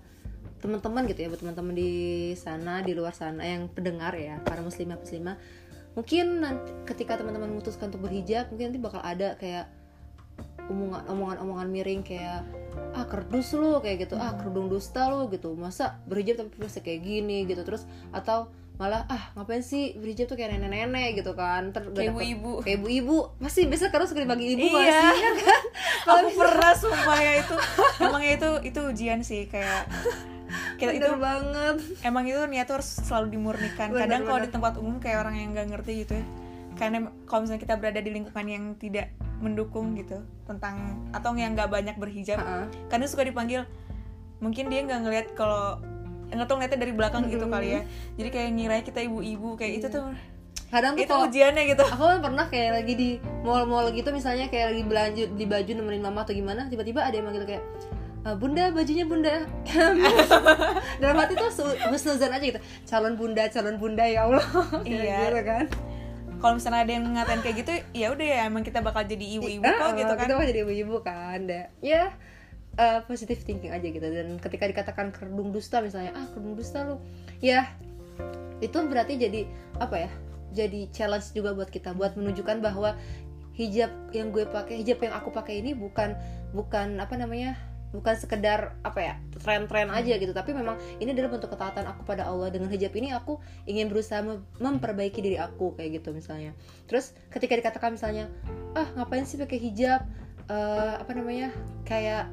teman-teman 0.59 1.07
gitu 1.07 1.23
ya 1.23 1.29
buat 1.31 1.41
teman-teman 1.41 1.75
di 1.75 1.93
sana 2.35 2.83
di 2.83 2.93
luar 2.93 3.15
sana 3.15 3.47
yang 3.47 3.71
pendengar 3.71 4.11
ya 4.19 4.43
para 4.43 4.59
muslimah 4.59 4.99
muslimah 4.99 5.39
mungkin 5.93 6.27
nanti 6.39 6.71
ketika 6.85 7.17
teman-teman 7.17 7.51
memutuskan 7.51 7.89
untuk 7.89 8.03
berhijab 8.03 8.49
mungkin 8.49 8.71
nanti 8.71 8.81
bakal 8.81 9.01
ada 9.01 9.35
kayak 9.35 9.67
omongan 10.67 11.03
omongan 11.07 11.37
omongan 11.41 11.69
miring 11.69 12.03
kayak 12.03 12.45
ah 12.93 13.05
kerdus 13.05 13.53
lu 13.53 13.79
kayak 13.79 14.05
gitu 14.05 14.15
ah 14.15 14.35
kerudung 14.35 14.69
dusta 14.69 15.09
lu 15.09 15.27
gitu 15.27 15.55
masa 15.55 15.97
berhijab 16.05 16.39
tapi 16.39 16.55
masih 16.57 16.81
kayak 16.81 17.01
gini 17.01 17.45
gitu 17.45 17.63
terus 17.63 17.83
atau 18.11 18.47
malah 18.77 19.03
ah 19.07 19.35
ngapain 19.35 19.59
sih 19.59 19.99
berhijab 19.99 20.29
tuh 20.29 20.37
kayak 20.37 20.55
nenek-nenek 20.55 21.19
gitu 21.19 21.35
kan 21.35 21.75
udah 21.75 21.91
Kayak 21.91 22.15
ibu-ibu. 22.15 22.53
kayak 22.63 22.79
ibu-ibu 22.79 23.17
pasti 23.37 23.67
biasa 23.67 23.91
kalau 23.91 24.07
suka 24.07 24.23
dibagi 24.23 24.55
ibu 24.55 24.71
Iya. 24.71 25.03
sih? 25.11 25.19
Ya 25.19 25.31
kan? 25.35 25.63
aku 26.07 26.29
pernah 26.33 26.73
sumpah 26.73 27.19
ya 27.19 27.33
itu 27.43 27.57
emangnya 27.99 28.33
itu 28.33 28.51
itu 28.65 28.81
ujian 28.87 29.21
sih 29.21 29.51
kayak 29.51 29.83
kita 30.81 30.93
itu 30.97 31.09
banget. 31.19 31.77
emang 32.05 32.25
itu 32.25 32.41
niat 32.49 32.67
tuh 32.69 32.81
harus 32.81 32.91
selalu 33.05 33.37
dimurnikan. 33.37 33.93
Bener, 33.93 34.01
kadang 34.07 34.21
kalau 34.25 34.41
di 34.43 34.51
tempat 34.51 34.73
umum 34.81 34.97
kayak 34.99 35.25
orang 35.27 35.35
yang 35.37 35.49
nggak 35.53 35.67
ngerti 35.77 35.93
gitu 36.07 36.13
ya. 36.19 36.25
Karena 36.79 37.11
kalau 37.27 37.45
misalnya 37.45 37.63
kita 37.63 37.75
berada 37.77 38.01
di 38.01 38.11
lingkungan 38.15 38.47
yang 38.47 38.65
tidak 38.79 39.11
mendukung 39.39 39.95
gitu 39.95 40.23
tentang 40.47 40.99
atau 41.15 41.31
yang 41.39 41.55
nggak 41.55 41.71
banyak 41.71 41.95
berhijab 41.95 42.43
kadang 42.91 43.07
suka 43.07 43.23
dipanggil 43.23 43.63
mungkin 44.43 44.67
dia 44.67 44.83
nggak 44.83 45.01
ngeliat 45.07 45.27
kalau 45.39 45.79
nggak 46.29 46.47
tahu 46.47 46.59
ngeliatnya 46.59 46.79
dari 46.83 46.93
belakang 46.95 47.23
gitu 47.31 47.47
kali 47.49 47.69
ya. 47.79 47.81
Jadi 48.19 48.29
kayak 48.35 48.49
ngira 48.55 48.77
kita 48.83 49.01
ibu-ibu 49.07 49.55
kayak 49.55 49.73
itu 49.83 49.87
tuh 49.91 50.11
kadang 50.69 50.93
tuh 50.95 51.01
itu 51.01 51.09
kalau 51.09 51.25
ujiannya 51.33 51.63
gitu. 51.73 51.81
aku 51.81 52.05
kan 52.05 52.19
pernah 52.21 52.45
kayak 52.53 52.71
lagi 52.77 52.93
di 52.93 53.11
mall-mall 53.41 53.89
gitu 53.89 54.13
misalnya 54.13 54.53
kayak 54.53 54.77
lagi 54.77 54.83
belanja 54.85 55.25
di 55.33 55.45
baju 55.49 55.71
nemenin 55.73 56.05
mama 56.05 56.29
atau 56.29 56.37
gimana 56.37 56.69
tiba-tiba 56.69 57.01
ada 57.09 57.17
yang 57.17 57.25
manggil 57.25 57.49
kayak 57.49 57.65
"Eh, 57.65 57.98
bunda 58.37 58.69
bajunya 58.75 59.07
bunda. 59.07 59.47
Dalam 61.03 61.17
hati 61.17 61.35
tuh 61.39 61.49
husnuzan 61.89 62.35
aja 62.35 62.45
gitu. 62.45 62.61
Calon 62.85 63.15
bunda 63.15 63.47
calon 63.49 63.77
bunda 63.79 64.05
ya 64.05 64.27
allah. 64.27 64.45
Iya. 64.85 65.31
gitu 65.31 65.43
kan. 65.47 65.65
Kalau 66.39 66.55
misalnya 66.55 66.81
ada 66.87 66.93
yang 66.95 67.05
ngatain 67.15 67.41
kayak 67.43 67.57
gitu 67.63 67.73
ya 67.99 68.07
udah 68.15 68.27
ya 68.27 68.39
emang 68.47 68.63
kita 68.63 68.79
bakal 68.79 69.03
jadi 69.03 69.27
ibu-ibu 69.39 69.67
kok 69.67 69.75
Ah, 69.75 69.91
gitu 69.99 70.13
kan. 70.15 70.23
kita 70.23 70.33
mah 70.39 70.47
jadi 70.47 70.61
ibu-ibu 70.63 70.97
kan 71.03 71.39
deh 71.51 71.67
ya 71.83 72.15
eh, 72.79 73.01
positive 73.11 73.43
thinking 73.43 73.75
aja 73.75 73.83
gitu. 73.83 74.07
Dan 74.07 74.39
ketika 74.39 74.71
dikatakan 74.71 75.11
kerudung 75.11 75.51
dusta 75.51 75.83
misalnya 75.83 76.15
ah 76.15 76.27
kerudung 76.31 76.55
dusta 76.55 76.87
lu. 76.87 77.03
Ya 77.43 77.71
itu 78.63 78.75
berarti 78.87 79.19
jadi 79.19 79.47
apa 79.79 80.07
ya 80.07 80.11
jadi 80.55 80.87
challenge 80.95 81.35
juga 81.35 81.55
buat 81.59 81.71
kita. 81.71 81.91
Buat 81.99 82.15
menunjukkan 82.15 82.63
bahwa 82.63 82.95
hijab 83.59 83.91
yang 84.15 84.31
gue 84.31 84.47
pakai 84.47 84.79
hijab 84.79 85.03
yang 85.03 85.19
aku 85.19 85.35
pakai 85.35 85.59
ini 85.59 85.75
bukan 85.75 86.15
bukan 86.55 87.03
apa 87.03 87.19
namanya 87.19 87.59
bukan 87.89 88.15
sekedar 88.21 88.77
apa 88.85 89.01
ya 89.01 89.15
tren-tren 89.41 89.89
aja 89.89 90.15
gitu. 90.21 90.33
Tapi 90.37 90.53
memang 90.53 90.77
ini 91.01 91.13
adalah 91.17 91.33
bentuk 91.33 91.53
ketaatan 91.53 91.89
aku 91.89 92.05
pada 92.05 92.29
Allah. 92.29 92.53
Dengan 92.53 92.69
hijab 92.69 92.93
ini 92.97 93.13
aku 93.17 93.41
ingin 93.65 93.89
berusaha 93.89 94.21
mem- 94.21 94.45
memperbaiki 94.61 95.21
diri 95.25 95.39
aku 95.41 95.73
kayak 95.77 96.03
gitu 96.03 96.13
misalnya. 96.13 96.53
Terus 96.85 97.17
ketika 97.33 97.57
dikatakan 97.57 97.97
misalnya 97.97 98.29
ah 98.77 98.89
ngapain 98.97 99.25
sih 99.25 99.41
pakai 99.41 99.59
hijab? 99.61 100.05
Eh, 100.49 100.95
apa 101.01 101.13
namanya 101.13 101.53
kayak 101.85 102.33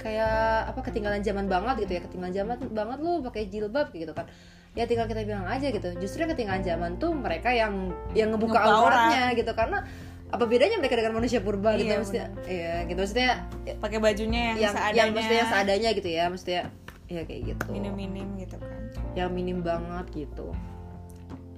kayak 0.00 0.68
apa 0.68 0.80
ketinggalan 0.84 1.24
zaman 1.24 1.48
banget 1.48 1.88
gitu 1.88 1.92
ya. 1.96 2.00
Ketinggalan 2.04 2.34
zaman 2.34 2.56
banget 2.72 2.98
lu 3.00 3.20
pakai 3.24 3.48
jilbab 3.48 3.92
gitu 3.92 4.12
kan. 4.12 4.28
Ya 4.74 4.90
tinggal 4.90 5.06
kita 5.06 5.22
bilang 5.22 5.46
aja 5.46 5.70
gitu. 5.70 5.86
Justru 6.02 6.26
yang 6.26 6.34
ketinggalan 6.34 6.64
zaman 6.66 6.90
tuh 6.98 7.14
mereka 7.14 7.54
yang 7.54 7.94
yang 8.10 8.34
ngebuka 8.34 8.58
Ngebuka 8.58 8.74
auratnya 8.84 9.24
gitu. 9.38 9.52
Karena 9.54 9.86
apa 10.32 10.44
bedanya 10.50 10.80
mereka 10.80 10.96
dengan 10.98 11.14
manusia 11.20 11.44
purba 11.44 11.76
gitu? 11.76 11.90
Iya, 11.90 11.96
maksudnya 12.00 12.26
iya 12.48 12.74
gitu. 12.88 12.98
Maksudnya 12.98 13.30
pakai 13.78 13.98
bajunya 14.00 14.40
yang, 14.54 14.58
yang 14.58 14.74
seadanya. 14.74 14.96
yang 14.96 15.08
maksudnya 15.14 15.38
yang 15.38 15.50
seadanya 15.52 15.90
gitu 15.94 16.08
ya. 16.08 16.24
Maksudnya 16.32 16.62
ya 17.06 17.20
kayak 17.28 17.42
gitu. 17.54 17.66
Minim-minim 17.70 18.28
gitu 18.40 18.56
kan. 18.58 18.80
Yang 19.14 19.30
minim 19.30 19.58
banget 19.60 20.06
gitu. 20.14 20.50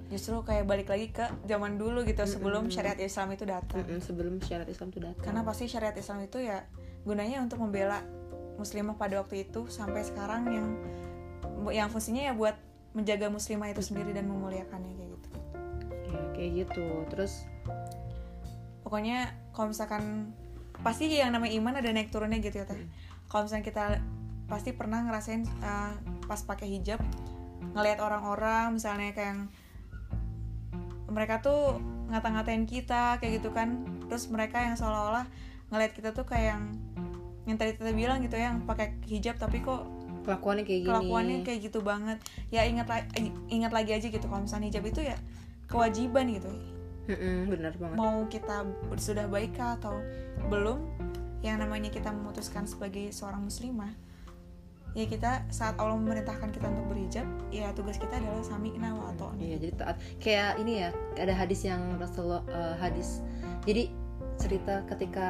Justru 0.07 0.39
kayak 0.47 0.71
balik 0.71 0.87
lagi 0.87 1.11
ke 1.11 1.27
zaman 1.51 1.83
dulu 1.83 2.07
gitu 2.07 2.23
sebelum 2.31 2.71
syariat 2.71 2.99
Islam 2.99 3.35
itu 3.35 3.43
datang. 3.43 3.83
Mm-mm, 3.83 3.99
sebelum 3.99 4.39
syariat 4.39 4.71
Islam 4.71 4.95
itu 4.95 5.01
datang. 5.03 5.25
Karena 5.25 5.43
pasti 5.43 5.67
syariat 5.67 5.97
Islam 5.99 6.23
itu 6.23 6.39
ya 6.39 6.63
gunanya 7.03 7.43
untuk 7.43 7.59
membela 7.59 8.03
muslimah 8.55 8.95
pada 8.95 9.21
waktu 9.23 9.47
itu 9.51 9.67
sampai 9.67 10.07
sekarang 10.07 10.43
yang 10.49 10.69
yang 11.75 11.89
fungsinya 11.91 12.23
ya 12.31 12.33
buat 12.33 12.55
menjaga 12.95 13.29
muslimah 13.29 13.69
itu 13.75 13.83
sendiri 13.83 14.15
dan 14.15 14.31
memuliakannya 14.31 14.95
kayak 14.95 15.11
gitu. 15.11 15.29
Ya 16.07 16.21
kayak 16.39 16.51
gitu. 16.65 16.87
Terus 17.11 17.33
pokoknya 18.87 19.35
kalau 19.51 19.75
misalkan 19.75 20.31
pasti 20.87 21.11
yang 21.11 21.35
namanya 21.35 21.59
iman 21.59 21.75
ada 21.83 21.91
naik 21.91 22.15
turunnya 22.15 22.39
gitu 22.39 22.63
ya 22.63 22.71
teh. 22.71 22.79
Kalau 23.27 23.51
misalnya 23.51 23.67
kita 23.67 23.85
pasti 24.47 24.71
pernah 24.71 25.03
ngerasain 25.03 25.43
uh, 25.59 25.99
pas 26.31 26.39
pakai 26.47 26.71
hijab 26.79 27.03
ngelihat 27.75 27.99
orang-orang 27.99 28.79
misalnya 28.79 29.11
kayak 29.11 29.35
yang 29.35 29.41
mereka 31.11 31.43
tuh 31.43 31.83
ngata-ngatain 32.15 32.63
kita 32.71 33.19
kayak 33.19 33.43
gitu 33.43 33.51
kan. 33.51 33.83
Terus 34.07 34.31
mereka 34.31 34.63
yang 34.63 34.79
seolah-olah 34.79 35.27
ngelihat 35.75 35.93
kita 35.99 36.15
tuh 36.15 36.23
kayak 36.23 36.55
yang 36.55 36.63
yang 37.51 37.59
tadi 37.59 37.75
kita 37.75 37.91
bilang 37.91 38.23
gitu 38.23 38.39
ya 38.39 38.55
yang 38.55 38.63
pakai 38.71 38.95
hijab 39.11 39.35
tapi 39.43 39.67
kok 39.67 39.83
kelakuannya 40.23 40.63
kayak 40.63 40.81
gini. 40.83 40.91
kelakuannya 40.95 41.37
kayak 41.43 41.61
gitu 41.67 41.83
banget. 41.83 42.23
Ya 42.55 42.63
ingat 42.63 42.87
la- 42.87 43.11
ingat 43.51 43.75
lagi 43.75 43.99
aja 43.99 44.07
gitu 44.07 44.31
kalau 44.31 44.47
misalnya 44.47 44.71
hijab 44.71 44.87
itu 44.87 45.03
ya 45.03 45.19
kewajiban 45.67 46.31
gitu 46.31 46.76
Mm-mm, 47.07 47.51
bener 47.51 47.73
banget. 47.79 47.97
Mau 47.97 48.27
kita 48.27 48.67
sudah 48.99 49.31
baik 49.31 49.55
kah 49.55 49.79
atau 49.79 50.03
belum? 50.51 50.83
Yang 51.41 51.57
namanya 51.63 51.91
kita 51.95 52.11
memutuskan 52.11 52.67
sebagai 52.67 53.15
seorang 53.15 53.47
muslimah 53.47 53.95
ya 54.97 55.05
kita 55.05 55.45
saat 55.53 55.77
Allah 55.77 56.01
memerintahkan 56.01 56.57
kita 56.57 56.73
untuk 56.73 56.97
berhijab 56.97 57.29
ya 57.53 57.69
tugas 57.77 58.01
kita 58.01 58.17
adalah 58.17 58.41
sami'na 58.41 58.97
wa 58.97 59.13
ata'na 59.13 59.37
Iya 59.37 59.57
jadi 59.61 59.73
taat. 59.77 59.97
Kayak 60.17 60.57
ini 60.65 60.73
ya 60.81 60.89
ada 61.21 61.37
hadis 61.37 61.61
yang 61.69 62.01
Rasulullah 62.01 62.41
eh, 62.49 62.75
hadis. 62.81 63.21
Jadi 63.69 63.93
cerita 64.41 64.89
ketika 64.89 65.29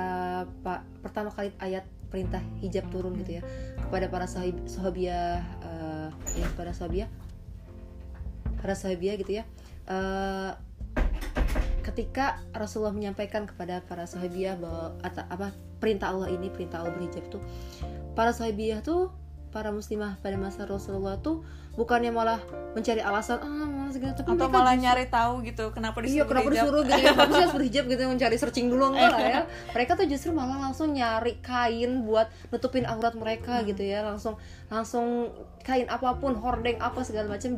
pak 0.63 0.87
pertama 1.03 1.35
kali 1.35 1.51
ayat 1.59 1.83
perintah 2.07 2.39
hijab 2.63 2.87
turun 2.95 3.19
gitu 3.19 3.39
ya 3.39 3.43
kepada 3.91 4.07
para 4.07 4.31
sahib, 4.31 4.55
sahabiah 4.71 5.43
eh, 5.67 6.09
ya 6.39 6.47
para 6.55 6.71
sahabiah. 6.71 7.11
Para 8.63 8.79
sahabiah 8.79 9.19
gitu 9.19 9.43
ya 9.43 9.45
Eh, 9.87 10.51
ketika 11.87 12.27
Rasulullah 12.51 12.91
menyampaikan 12.91 13.45
kepada 13.45 13.79
para 13.81 14.05
sahabiah 14.05 14.55
bahwa 14.55 14.99
ata- 15.01 15.29
apa 15.29 15.51
perintah 15.77 16.11
Allah 16.11 16.29
ini 16.29 16.49
perintah 16.49 16.81
Allah 16.81 16.91
berhijab 16.93 17.23
tuh 17.29 17.39
para 18.13 18.31
sahabiah 18.31 18.81
tuh 18.81 19.15
para 19.49 19.71
muslimah 19.71 20.19
pada 20.19 20.35
masa 20.35 20.65
Rasulullah 20.65 21.17
tuh 21.17 21.47
bukannya 21.73 22.09
malah 22.09 22.41
mencari 22.73 22.99
alasan 22.99 23.37
ah 23.39 23.49
malas 23.67 23.95
gitu 23.95 24.09
tapi 24.11 24.29
atau 24.35 24.49
malah 24.49 24.73
justru- 24.73 24.83
nyari 24.83 25.05
tahu 25.07 25.33
gitu 25.43 25.65
kenapa 25.71 25.99
disuruh 25.99 26.17
Iya 26.17 26.25
kenapa 26.27 26.47
berhijab. 26.47 26.65
disuruh 26.65 26.83
gitu 26.83 26.93
ya 26.93 27.05
Kenapa 27.13 27.31
sih 27.31 27.41
harus 27.41 27.55
berhijab 27.55 27.85
gitu 27.87 28.01
Mencari 28.07 28.37
searching 28.37 28.67
dulu 28.67 28.85
enggak 28.91 29.11
lah 29.11 29.21
ya 29.23 29.41
Mereka 29.77 29.93
tuh 29.95 30.07
justru 30.07 30.31
malah 30.33 30.59
langsung 30.59 30.89
nyari 30.91 31.39
kain 31.39 32.03
Buat 32.03 32.27
nutupin 32.51 32.85
aurat 32.85 33.15
mereka 33.15 33.55
Hmm. 33.55 33.67
gitu 33.67 33.83
ya 33.83 34.01
Langsung 34.03 34.35
langsung 34.67 35.31
kain 35.63 35.87
apa 35.87 36.17
pun 36.17 36.33
Hordeng 36.35 36.77
apa 36.79 37.01
segala 37.01 37.29
macam 37.31 37.53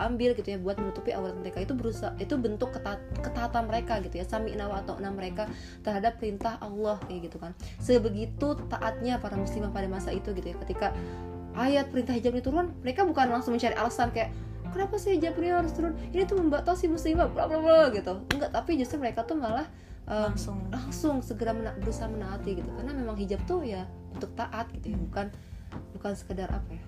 diambil 0.00 0.32
gitu 0.32 0.48
ya 0.56 0.58
Buat 0.58 0.80
menutupi 0.80 1.12
aurat 1.12 1.36
mereka. 1.36 1.60
Itu 1.60 1.76
berusaha 1.76 2.16
Itu 2.16 2.40
bentuk 2.40 2.72
ketat, 2.72 2.96
ketaatan 3.20 3.68
mereka 3.68 4.00
gitu 4.00 4.16
ya 4.16 4.24
Sami 4.24 4.56
nawa 4.56 4.80
atau 4.80 4.96
enam 4.96 5.12
mereka 5.12 5.44
Terhadap 5.84 6.16
perintah 6.16 6.56
Allah 6.64 6.96
kayak 7.04 7.28
gitu 7.28 7.36
kan. 7.36 7.52
Sebegitu 7.76 8.56
taatnya 8.72 9.20
para 9.20 9.36
muslimah 9.36 9.68
pada 9.68 9.92
masa 9.92 10.08
itu 10.16 10.32
gitu 10.32 10.48
ya 10.48 10.56
Ketika 10.64 10.96
ayat 11.52 11.92
perintah 11.92 12.16
hijab 12.16 12.32
ini 12.32 12.40
turun 12.40 12.72
Mereka 12.80 13.04
bukan 13.04 13.28
langsung 13.28 13.52
mencari 13.52 13.76
alasan 13.76 14.08
kayak 14.16 14.32
kenapa 14.70 14.96
sih 15.02 15.18
hijab 15.18 15.34
ini 15.42 15.50
harus 15.50 15.74
turun? 15.74 15.98
Ini 16.14 16.30
tuh 16.30 16.38
membatasi 16.38 16.86
muslimah 16.86 17.26
bla 17.34 17.50
bla 17.50 17.58
bla 17.58 17.90
gitu. 17.90 18.22
Enggak 18.30 18.54
tapi 18.54 18.78
justru 18.78 19.02
mereka 19.02 19.26
tuh 19.26 19.34
malah 19.34 19.66
uh, 20.06 20.30
langsung. 20.30 20.62
langsung 20.70 21.18
segera 21.26 21.50
mena- 21.50 21.74
berusaha 21.74 22.06
menaati 22.06 22.62
gitu. 22.62 22.70
Karena 22.78 22.94
memang 22.94 23.18
hijab 23.18 23.42
tuh 23.50 23.66
ya 23.66 23.82
untuk 24.14 24.30
taat 24.38 24.70
gitu 24.70 24.94
ya 24.94 24.98
bukan 25.10 25.26
bukan 25.98 26.12
sekedar 26.14 26.46
apa 26.50 26.70
ya 26.70 26.82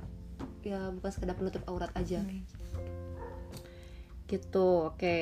ya 0.63 0.79
bukan 0.95 1.11
sekedar 1.11 1.35
penutup 1.35 1.63
aurat 1.67 1.91
aja. 1.99 2.23
Hmm. 2.23 2.43
Gitu 4.33 4.89
oke. 4.89 5.17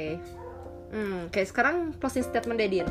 Hmm 0.95 1.27
kayak 1.35 1.49
sekarang 1.51 1.99
closing 1.99 2.23
statement 2.23 2.59
dari 2.63 2.71
Din. 2.81 2.89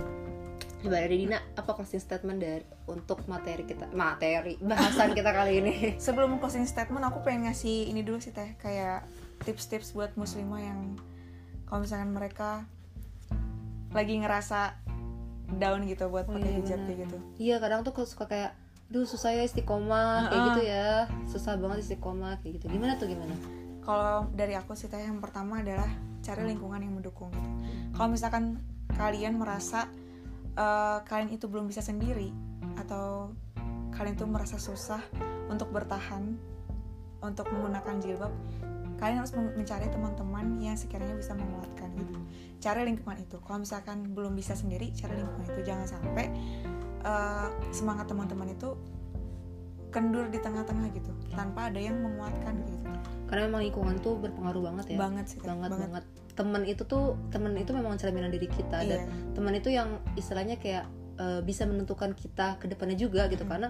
Coba 0.80 1.04
dari 1.04 1.28
Dina 1.28 1.40
apa 1.60 1.72
closing 1.76 2.00
statement 2.00 2.40
dari 2.40 2.64
untuk 2.88 3.24
materi 3.28 3.68
kita? 3.68 3.92
Materi 3.92 4.56
bahasan 4.60 5.12
kita 5.12 5.32
kali 5.32 5.60
ini. 5.60 5.76
Sebelum 6.06 6.40
closing 6.40 6.68
statement 6.68 7.04
aku 7.04 7.24
pengen 7.24 7.52
ngasih 7.52 7.92
ini 7.92 8.04
dulu 8.04 8.24
sih 8.24 8.32
teh. 8.32 8.56
Kayak 8.60 9.04
tips-tips 9.44 9.92
buat 9.92 10.16
muslimah 10.16 10.60
yang 10.64 10.80
kalau 11.68 11.84
misalkan 11.84 12.12
mereka 12.16 12.64
lagi 13.92 14.20
ngerasa 14.20 14.80
down 15.58 15.84
gitu 15.90 16.08
buat 16.14 16.30
Oh 16.30 16.38
pakai 16.38 16.52
iya, 16.52 16.60
hijab 16.62 16.80
kayak 16.88 17.00
gitu. 17.08 17.18
Iya 17.40 17.56
kadang 17.60 17.82
tuh 17.84 17.94
suka 18.08 18.28
kayak 18.30 18.54
Duh 18.90 19.06
susah 19.06 19.38
ya 19.38 19.46
istiqomah 19.46 20.34
kayak 20.34 20.34
Heeh. 20.34 20.48
gitu 20.50 20.62
ya. 20.66 20.90
Susah 21.30 21.54
banget 21.62 21.86
istiqomah 21.86 22.42
kayak 22.42 22.58
gitu. 22.58 22.74
Gimana 22.74 22.98
tuh 22.98 23.06
gimana? 23.06 23.38
Kalau 23.84 24.30
dari 24.36 24.54
aku 24.54 24.76
sih 24.76 24.92
teh 24.92 25.00
yang 25.00 25.24
pertama 25.24 25.64
adalah 25.64 25.88
cari 26.20 26.44
lingkungan 26.46 26.84
yang 26.84 26.94
mendukung 27.00 27.32
gitu. 27.32 27.50
Kalau 27.96 28.10
misalkan 28.12 28.60
kalian 28.94 29.40
merasa 29.40 29.88
eh, 30.56 31.00
kalian 31.08 31.32
itu 31.34 31.48
belum 31.48 31.68
bisa 31.70 31.80
sendiri 31.80 32.30
atau 32.80 33.34
kalian 33.96 34.16
itu 34.16 34.26
merasa 34.28 34.56
susah 34.56 35.02
untuk 35.52 35.74
bertahan 35.74 36.38
untuk 37.20 37.52
menggunakan 37.52 38.00
jilbab, 38.00 38.32
kalian 38.96 39.20
harus 39.20 39.36
men- 39.36 39.56
mencari 39.60 39.92
teman-teman 39.92 40.56
yang 40.64 40.80
sekiranya 40.80 41.20
bisa 41.20 41.36
menguatkan 41.36 41.92
gitu. 42.00 42.16
Cari 42.64 42.88
lingkungan 42.88 43.20
itu. 43.20 43.40
Kalau 43.44 43.60
misalkan 43.60 44.16
belum 44.16 44.36
bisa 44.40 44.56
sendiri, 44.56 44.92
cari 44.96 45.20
lingkungan 45.20 45.44
itu. 45.44 45.62
Jangan 45.68 45.88
sampai 45.88 46.26
eh, 47.04 47.48
semangat 47.76 48.08
teman-teman 48.08 48.56
itu 48.56 48.76
kendur 49.90 50.30
di 50.30 50.38
tengah-tengah 50.38 50.90
gitu, 50.94 51.12
tanpa 51.34 51.70
ada 51.74 51.82
yang 51.82 51.98
menguatkan 52.02 52.56
gitu. 52.66 52.90
Karena 53.30 53.46
memang 53.50 53.62
lingkungan 53.62 53.96
tuh 54.02 54.18
berpengaruh 54.18 54.62
banget 54.74 54.86
ya 54.94 54.98
Banget 54.98 55.26
sih, 55.30 55.38
Teh. 55.38 55.46
banget 55.50 55.70
banget 55.74 56.04
teman 56.40 56.64
itu 56.64 56.88
tuh 56.88 57.20
teman 57.36 57.52
itu 57.60 57.76
memang 57.76 58.00
cerminan 58.00 58.32
diri 58.32 58.48
kita 58.48 58.80
dan 58.88 59.04
Iya. 59.04 59.36
teman 59.36 59.54
itu 59.60 59.70
yang 59.76 60.00
istilahnya 60.16 60.56
kayak 60.56 60.88
eh, 61.20 61.44
bisa 61.44 61.68
menentukan 61.68 62.16
kita 62.16 62.56
ke 62.64 62.72
depannya 62.72 62.96
juga 62.96 63.28
gitu 63.28 63.44
Mm. 63.44 63.52
karena 63.52 63.70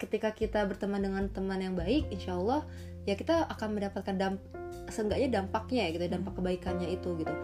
ketika 0.00 0.32
kita 0.32 0.64
berteman 0.64 1.04
dengan 1.04 1.28
teman 1.28 1.60
yang 1.60 1.76
baik 1.76 2.08
insya 2.08 2.32
Allah 2.40 2.64
ya 3.04 3.12
kita 3.12 3.44
akan 3.52 3.76
mendapatkan 3.76 4.16
damp 4.16 4.40
seenggaknya 4.88 5.28
dampaknya 5.42 5.84
ya 5.84 5.88
gitu 5.92 6.02
ya, 6.08 6.12
dampak 6.16 6.32
kebaikannya 6.40 6.88
itu 6.88 7.12
gitu 7.20 7.34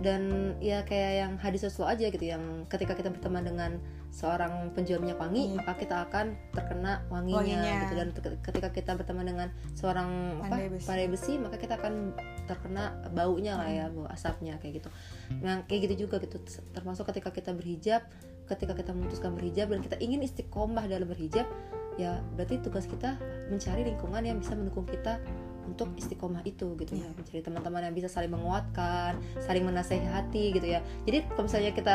dan 0.00 0.56
ya 0.64 0.80
kayak 0.88 1.12
yang 1.28 1.32
hadis 1.36 1.68
Rasulullah 1.68 1.92
aja 1.92 2.08
gitu 2.08 2.24
yang 2.24 2.64
ketika 2.72 2.96
kita 2.96 3.12
berteman 3.12 3.44
dengan 3.44 3.70
seorang 4.16 4.72
penjual 4.72 4.96
minyak 4.96 5.20
wangi 5.20 5.52
Iya. 5.52 5.60
maka 5.60 5.72
kita 5.76 6.08
akan 6.08 6.26
terkena 6.56 7.04
wanginya, 7.12 7.36
Wanginya. 7.44 7.80
gitu 7.84 7.94
dan 8.00 8.08
ketika 8.40 8.68
kita 8.72 8.90
berteman 8.96 9.28
dengan 9.28 9.48
seorang 9.76 10.40
Pandai 10.40 10.72
apa 10.72 10.72
besi. 10.72 10.86
pandai 10.88 11.08
besi 11.12 11.32
maka 11.36 11.56
kita 11.60 11.76
akan 11.76 12.16
terkena 12.48 12.96
baunya 13.12 13.60
lah 13.60 13.68
ya 13.68 13.84
bau 13.92 14.08
asapnya 14.08 14.56
kayak 14.56 14.80
gitu 14.80 14.88
nah 15.44 15.60
kayak 15.68 15.92
gitu 15.92 16.08
juga 16.08 16.16
gitu 16.24 16.40
termasuk 16.72 17.04
ketika 17.12 17.28
kita 17.28 17.52
berhijab 17.52 18.08
ketika 18.48 18.72
kita 18.72 18.96
memutuskan 18.96 19.36
berhijab 19.36 19.68
dan 19.68 19.84
kita 19.84 20.00
ingin 20.00 20.24
istiqomah 20.24 20.88
dalam 20.88 21.12
berhijab 21.12 21.44
ya 22.00 22.24
berarti 22.40 22.56
tugas 22.64 22.88
kita 22.88 23.20
mencari 23.52 23.84
lingkungan 23.84 24.22
yang 24.24 24.40
bisa 24.40 24.56
mendukung 24.56 24.88
kita 24.88 25.20
untuk 25.66 25.90
istiqomah 25.94 26.42
itu 26.42 26.74
gitu 26.76 26.92
ya 26.94 27.08
mencari 27.10 27.40
teman-teman 27.40 27.82
yang 27.82 27.94
bisa 27.94 28.06
saling 28.06 28.30
menguatkan 28.30 29.14
saling 29.38 29.62
menasehati 29.62 30.52
gitu 30.52 30.66
ya 30.68 30.78
jadi 31.02 31.26
kalau 31.28 31.44
misalnya 31.44 31.70
kita 31.70 31.94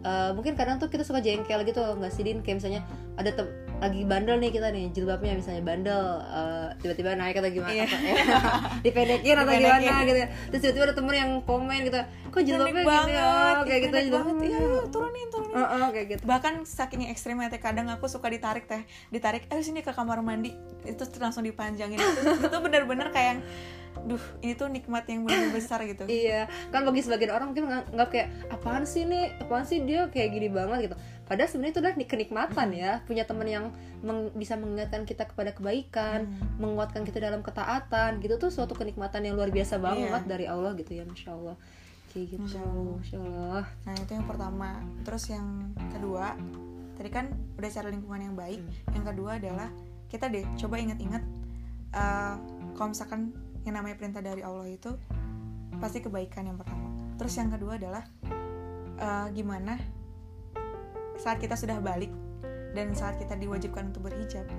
eh, 0.00 0.30
mungkin 0.32 0.52
kadang 0.54 0.76
tuh 0.76 0.88
kita 0.88 1.02
suka 1.02 1.20
jengkel 1.20 1.60
gitu 1.62 1.78
nggak 1.78 2.08
sih 2.08 2.22
din 2.22 2.40
kayak 2.40 2.58
misalnya 2.58 2.80
ada 3.14 3.30
tem- 3.30 3.52
lagi 3.76 4.04
bandel 4.04 4.36
nih 4.36 4.48
kita 4.50 4.68
nih 4.68 4.88
jilbabnya 4.90 5.32
misalnya 5.34 5.62
bandel 5.62 6.00
eh, 6.22 6.68
tiba-tiba 6.78 7.12
naik 7.14 7.32
atau 7.34 7.48
gimana 7.50 7.72
Iya. 7.74 7.84
atau- 7.88 8.80
dipendekin 8.80 9.34
atau 9.34 9.48
Dipendekin. 9.50 9.80
gimana 9.82 10.00
gitu 10.02 10.18
terus 10.48 10.60
tiba-tiba 10.62 10.84
ada 10.84 10.94
temen 10.94 11.14
yang 11.14 11.30
komen 11.42 11.78
gitu 11.82 12.00
kok 12.30 12.40
jilbabnya 12.40 12.70
gitu 12.76 12.86
banget, 12.86 13.10
ya 13.10 13.64
kayak 13.64 13.80
gitu 13.82 13.96
banget. 14.12 14.34
Iya, 14.46 14.58
turunin, 14.86 15.26
turunin. 15.26 15.39
Oh, 15.50 15.66
oh, 15.66 15.88
kayak 15.90 16.06
gitu 16.08 16.22
Bahkan 16.22 16.62
saking 16.62 17.10
ekstrimnya 17.10 17.50
teh 17.50 17.58
kadang 17.58 17.90
aku 17.90 18.06
suka 18.06 18.30
ditarik 18.30 18.64
teh, 18.64 18.82
ditarik, 19.08 19.50
eh 19.50 19.58
sini 19.60 19.82
ke 19.82 19.90
kamar 19.90 20.22
mandi, 20.22 20.54
itu 20.86 21.02
langsung 21.18 21.42
dipanjangin. 21.42 21.98
itu, 21.98 22.20
itu 22.38 22.58
bener-bener 22.62 23.10
kayak, 23.10 23.26
yang, 23.34 23.40
duh 24.06 24.22
ini 24.40 24.54
tuh 24.54 24.70
nikmat 24.70 25.02
yang 25.10 25.26
bener 25.26 25.50
besar 25.50 25.82
gitu. 25.82 26.06
Iya, 26.06 26.46
kan 26.70 26.86
bagi 26.86 27.02
sebagian 27.02 27.34
orang 27.34 27.50
mungkin 27.50 27.66
nganggap 27.66 28.08
kayak 28.08 28.28
apaan 28.48 28.86
sih 28.86 29.02
nih, 29.02 29.34
apaan 29.42 29.66
sih 29.66 29.82
dia 29.82 30.06
kayak 30.06 30.30
gini 30.30 30.48
banget 30.48 30.86
gitu. 30.86 30.96
Padahal 31.26 31.50
sebenarnya 31.50 31.72
itu 31.74 31.80
adalah 31.82 31.96
nik- 31.98 32.10
kenikmatan 32.10 32.68
ya, 32.70 32.92
punya 33.02 33.26
teman 33.26 33.46
yang 33.46 33.64
meng- 34.00 34.30
bisa 34.32 34.54
mengingatkan 34.54 35.02
kita 35.02 35.26
kepada 35.26 35.50
kebaikan, 35.50 36.30
Hmm. 36.30 36.62
menguatkan 36.62 37.02
kita 37.02 37.18
dalam 37.18 37.42
ketaatan, 37.42 38.22
gitu 38.22 38.38
tuh 38.38 38.50
suatu 38.50 38.78
kenikmatan 38.78 39.26
yang 39.26 39.34
luar 39.34 39.50
biasa 39.50 39.82
banget 39.82 40.22
Iya. 40.22 40.30
dari 40.30 40.46
Allah 40.46 40.72
gitu 40.78 40.94
ya, 40.94 41.02
masya 41.02 41.34
Allah. 41.34 41.58
Kayak 42.10 42.26
gitu, 42.36 42.42
Masya 42.42 42.62
Allah. 42.66 42.94
masya 42.98 43.18
Allah. 43.22 43.64
Nah 43.86 43.94
itu 43.94 44.12
yang 44.18 44.26
pertama. 44.26 44.68
Terus 45.06 45.24
yang 45.30 45.46
kedua, 45.94 46.34
tadi 46.98 47.10
kan 47.10 47.26
udah 47.54 47.70
cari 47.70 47.88
lingkungan 47.94 48.20
yang 48.20 48.34
baik. 48.34 48.62
Yang 48.90 49.04
kedua 49.14 49.30
adalah 49.38 49.68
kita 50.10 50.26
deh 50.26 50.42
coba 50.58 50.74
inget-inget, 50.82 51.22
eh, 51.94 52.34
kalau 52.74 52.88
misalkan 52.90 53.30
yang 53.62 53.78
namanya 53.78 53.94
perintah 53.94 54.18
dari 54.18 54.42
Allah 54.42 54.66
itu 54.66 54.90
pasti 55.78 56.02
kebaikan 56.02 56.50
yang 56.50 56.58
pertama. 56.58 56.90
Terus 57.14 57.34
yang 57.38 57.50
kedua 57.54 57.78
adalah 57.78 58.02
eh, 58.98 59.26
gimana 59.30 59.78
saat 61.14 61.38
kita 61.38 61.54
sudah 61.54 61.78
balik 61.78 62.10
dan 62.74 62.90
saat 62.96 63.22
kita 63.22 63.38
diwajibkan 63.38 63.94
untuk 63.94 64.10
berhijab, 64.10 64.50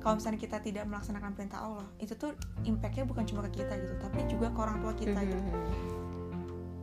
kalau 0.00 0.16
misalnya 0.16 0.40
kita 0.40 0.58
tidak 0.64 0.84
melaksanakan 0.88 1.36
perintah 1.36 1.60
Allah 1.60 1.86
itu 2.00 2.16
tuh 2.16 2.32
impactnya 2.64 3.04
bukan 3.04 3.24
cuma 3.28 3.44
ke 3.48 3.62
kita 3.62 3.76
gitu 3.76 3.94
tapi 4.00 4.24
juga 4.26 4.48
ke 4.48 4.58
orang 4.58 4.78
tua 4.80 4.92
kita 4.96 5.20
gitu 5.20 5.42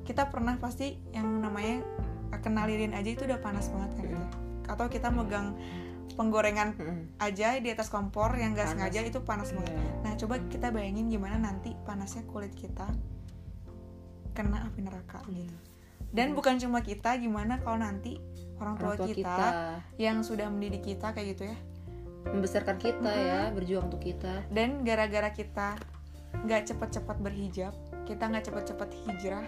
kita 0.08 0.32
pernah 0.32 0.56
pasti 0.56 0.96
yang 1.12 1.44
namanya 1.44 1.84
kenal 2.40 2.64
lilin 2.72 2.96
aja 2.96 3.12
itu 3.12 3.28
udah 3.28 3.44
panas 3.44 3.68
banget 3.68 3.92
kan. 4.00 4.06
Gitu 4.08 4.48
atau 4.68 4.86
kita 4.92 5.10
megang 5.10 5.56
penggorengan 6.20 6.76
aja 7.24 7.56
di 7.58 7.70
atas 7.72 7.88
kompor 7.88 8.36
yang 8.36 8.56
nggak 8.56 8.74
Panas. 8.74 8.80
sengaja 8.80 9.00
itu 9.06 9.20
panas 9.24 9.50
banget. 9.54 9.74
Iya. 9.74 9.92
nah 10.04 10.14
coba 10.18 10.36
kita 10.50 10.68
bayangin 10.74 11.08
gimana 11.12 11.38
nanti 11.40 11.76
panasnya 11.88 12.26
kulit 12.28 12.54
kita 12.54 12.88
kena 14.36 14.70
api 14.70 14.86
neraka 14.86 15.24
gitu. 15.34 15.56
Dan 16.08 16.32
bukan 16.38 16.56
cuma 16.62 16.80
kita 16.86 17.20
gimana 17.20 17.60
kalau 17.60 17.84
nanti 17.84 18.22
orang 18.64 18.80
tua, 18.80 18.96
orang 18.96 18.98
tua 19.04 19.08
kita, 19.12 19.18
kita. 19.18 19.48
yang 20.00 20.24
sudah 20.24 20.48
mendidik 20.48 20.86
kita 20.86 21.12
kayak 21.12 21.36
gitu 21.36 21.44
ya. 21.52 21.58
Membesarkan 22.28 22.78
kita 22.80 23.12
ya 23.12 23.42
berjuang 23.52 23.92
untuk 23.92 24.02
kita. 24.02 24.46
Dan 24.48 24.88
gara-gara 24.88 25.30
kita 25.36 25.78
nggak 26.48 26.70
cepet-cepet 26.70 27.18
berhijab 27.24 27.74
kita 28.08 28.24
nggak 28.24 28.46
cepet-cepet 28.48 28.90
hijrah 29.04 29.46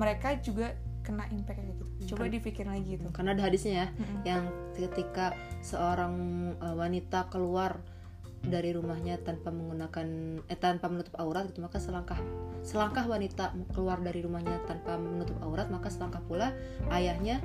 mereka 0.00 0.32
juga 0.40 0.72
kena 1.04 1.28
impact 1.28 1.60
kayak 1.60 1.68
gitu. 1.76 1.84
Coba 2.16 2.28
dipikir 2.28 2.64
lagi 2.64 2.96
gitu. 2.96 3.08
karena 3.12 3.36
ada 3.36 3.42
hadisnya 3.44 3.72
ya 3.72 3.86
Mm-mm. 3.92 4.20
yang 4.24 4.42
ketika 4.72 5.36
seorang 5.60 6.14
uh, 6.60 6.72
wanita 6.72 7.28
keluar 7.28 7.76
dari 8.40 8.72
rumahnya 8.72 9.20
tanpa 9.20 9.52
menggunakan 9.52 10.06
eh 10.48 10.56
tanpa 10.56 10.88
menutup 10.88 11.12
aurat 11.20 11.44
gitu 11.44 11.60
maka 11.60 11.76
selangkah 11.76 12.16
selangkah 12.64 13.04
wanita 13.04 13.52
keluar 13.76 14.00
dari 14.00 14.24
rumahnya 14.24 14.64
tanpa 14.64 14.96
menutup 14.96 15.36
aurat 15.44 15.68
maka 15.68 15.92
selangkah 15.92 16.24
pula 16.24 16.56
ayahnya 16.88 17.36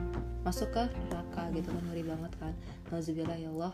masuk 0.47 0.71
ke 0.71 0.83
neraka 1.11 1.51
gitu. 1.51 1.67
Kan 1.67 1.83
ngeri 1.91 2.03
banget 2.07 2.31
kan. 2.39 2.53
Nauzubillah 2.95 3.35
ya 3.35 3.51
Allah. 3.51 3.73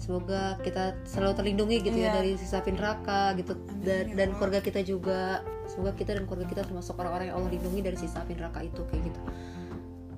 Semoga 0.00 0.56
kita 0.64 0.96
selalu 1.04 1.32
terlindungi 1.36 1.76
gitu 1.84 1.98
ya 1.98 2.08
Iya. 2.08 2.16
dari 2.18 2.30
siksa 2.34 2.64
api 2.64 2.72
neraka 2.72 3.36
gitu. 3.36 3.52
Dan, 3.84 4.04
ya 4.10 4.14
dan 4.16 4.28
keluarga 4.34 4.58
kita 4.58 4.80
juga 4.80 5.44
semoga 5.70 5.94
kita 5.94 6.18
dan 6.18 6.26
keluarga 6.26 6.50
kita 6.50 6.62
termasuk 6.66 6.98
orang-orang 6.98 7.30
yang 7.30 7.38
Allah 7.38 7.50
lindungi 7.54 7.80
dari 7.80 7.94
siksa 7.94 8.26
api 8.26 8.34
neraka 8.34 8.66
itu 8.66 8.82
kayak 8.90 9.02
gitu. 9.06 9.20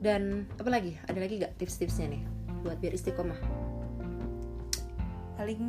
Dan 0.01 0.49
apa 0.57 0.71
lagi? 0.73 0.97
Ada 1.05 1.19
lagi 1.21 1.35
gak 1.39 1.61
tips-tipsnya 1.61 2.09
nih 2.09 2.23
buat 2.65 2.81
biar 2.81 2.97
istiqomah? 2.97 3.37
Paling 5.37 5.63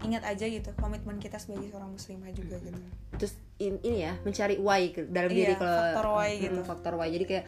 ingat 0.00 0.24
aja 0.24 0.44
gitu 0.48 0.72
komitmen 0.80 1.20
kita 1.20 1.36
sebagai 1.36 1.68
seorang 1.72 1.92
muslimah 1.92 2.32
juga 2.32 2.56
gitu. 2.60 2.80
Terus 3.20 3.32
in- 3.60 3.82
ini 3.84 3.98
ya 4.04 4.16
mencari 4.24 4.56
why 4.56 4.92
dalam 5.12 5.28
diri 5.28 5.52
Iya, 5.52 5.60
kalau 5.60 5.76
faktor 5.76 6.06
why 6.16 6.30
gitu. 6.36 6.60
faktor 6.64 6.92
why. 6.96 7.08
Jadi 7.12 7.24
kayak 7.24 7.44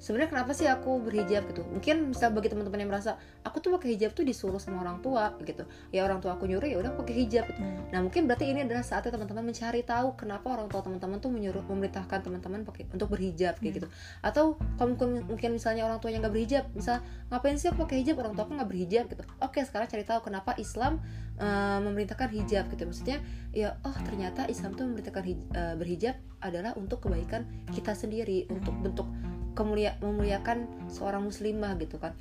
sebenarnya 0.00 0.32
kenapa 0.32 0.56
sih 0.56 0.64
aku 0.64 1.04
berhijab 1.04 1.44
gitu 1.52 1.62
mungkin 1.68 2.10
misal 2.10 2.32
bagi 2.32 2.48
teman-teman 2.48 2.80
yang 2.80 2.90
merasa 2.90 3.20
aku 3.44 3.60
tuh 3.60 3.76
pakai 3.76 3.94
hijab 3.94 4.16
tuh 4.16 4.24
disuruh 4.24 4.56
sama 4.56 4.80
orang 4.80 5.04
tua 5.04 5.36
gitu 5.44 5.68
ya 5.92 6.02
orang 6.08 6.24
tua 6.24 6.34
aku 6.34 6.48
nyuruh 6.48 6.64
ya 6.66 6.80
udah 6.80 6.96
pakai 6.96 7.14
hijab 7.20 7.44
gitu. 7.52 7.60
Hmm. 7.60 7.92
nah 7.92 8.00
mungkin 8.00 8.24
berarti 8.24 8.48
ini 8.48 8.64
adalah 8.64 8.80
saatnya 8.80 9.12
teman-teman 9.12 9.52
mencari 9.52 9.84
tahu 9.84 10.16
kenapa 10.16 10.46
orang 10.48 10.72
tua 10.72 10.80
teman-teman 10.80 11.20
tuh 11.20 11.30
menyuruh 11.30 11.62
memerintahkan 11.68 12.18
teman-teman 12.24 12.64
pakai 12.64 12.88
untuk 12.90 13.12
berhijab 13.12 13.60
kayak 13.60 13.70
Hmm. 13.70 13.78
gitu 13.84 13.88
atau 14.24 14.44
kalau 14.80 14.96
mungkin, 14.96 15.22
mungkin 15.28 15.50
misalnya 15.54 15.84
orang 15.84 16.00
tuanya 16.00 16.24
nggak 16.24 16.34
berhijab 16.34 16.64
misal 16.72 17.04
ngapain 17.28 17.60
sih 17.60 17.68
aku 17.68 17.84
pakai 17.84 18.02
hijab 18.02 18.16
orang 18.24 18.32
tua 18.32 18.48
aku 18.48 18.56
nggak 18.56 18.70
berhijab 18.72 19.04
gitu 19.12 19.22
oke 19.38 19.60
sekarang 19.60 19.86
cari 19.86 20.04
tahu 20.08 20.20
kenapa 20.24 20.56
Islam 20.56 20.98
eh, 21.40 21.78
memerintahkan 21.80 22.28
hijab 22.30 22.68
gitu. 22.70 22.84
Maksudnya 22.84 23.18
ya 23.50 23.80
oh 23.82 23.96
ternyata 24.04 24.46
Islam 24.46 24.76
tuh 24.76 24.84
memerintahkan 24.86 25.24
hij- 25.24 25.48
eh, 25.56 25.74
berhijab 25.80 26.16
adalah 26.44 26.76
untuk 26.76 27.02
kebaikan 27.02 27.48
kita 27.72 27.96
sendiri 27.96 28.46
untuk 28.52 28.76
bentuk 28.78 29.08
kemulia 29.58 29.98
memuliakan 29.98 30.68
seorang 30.86 31.26
muslimah 31.26 31.74
gitu 31.80 31.98
kan. 31.98 32.14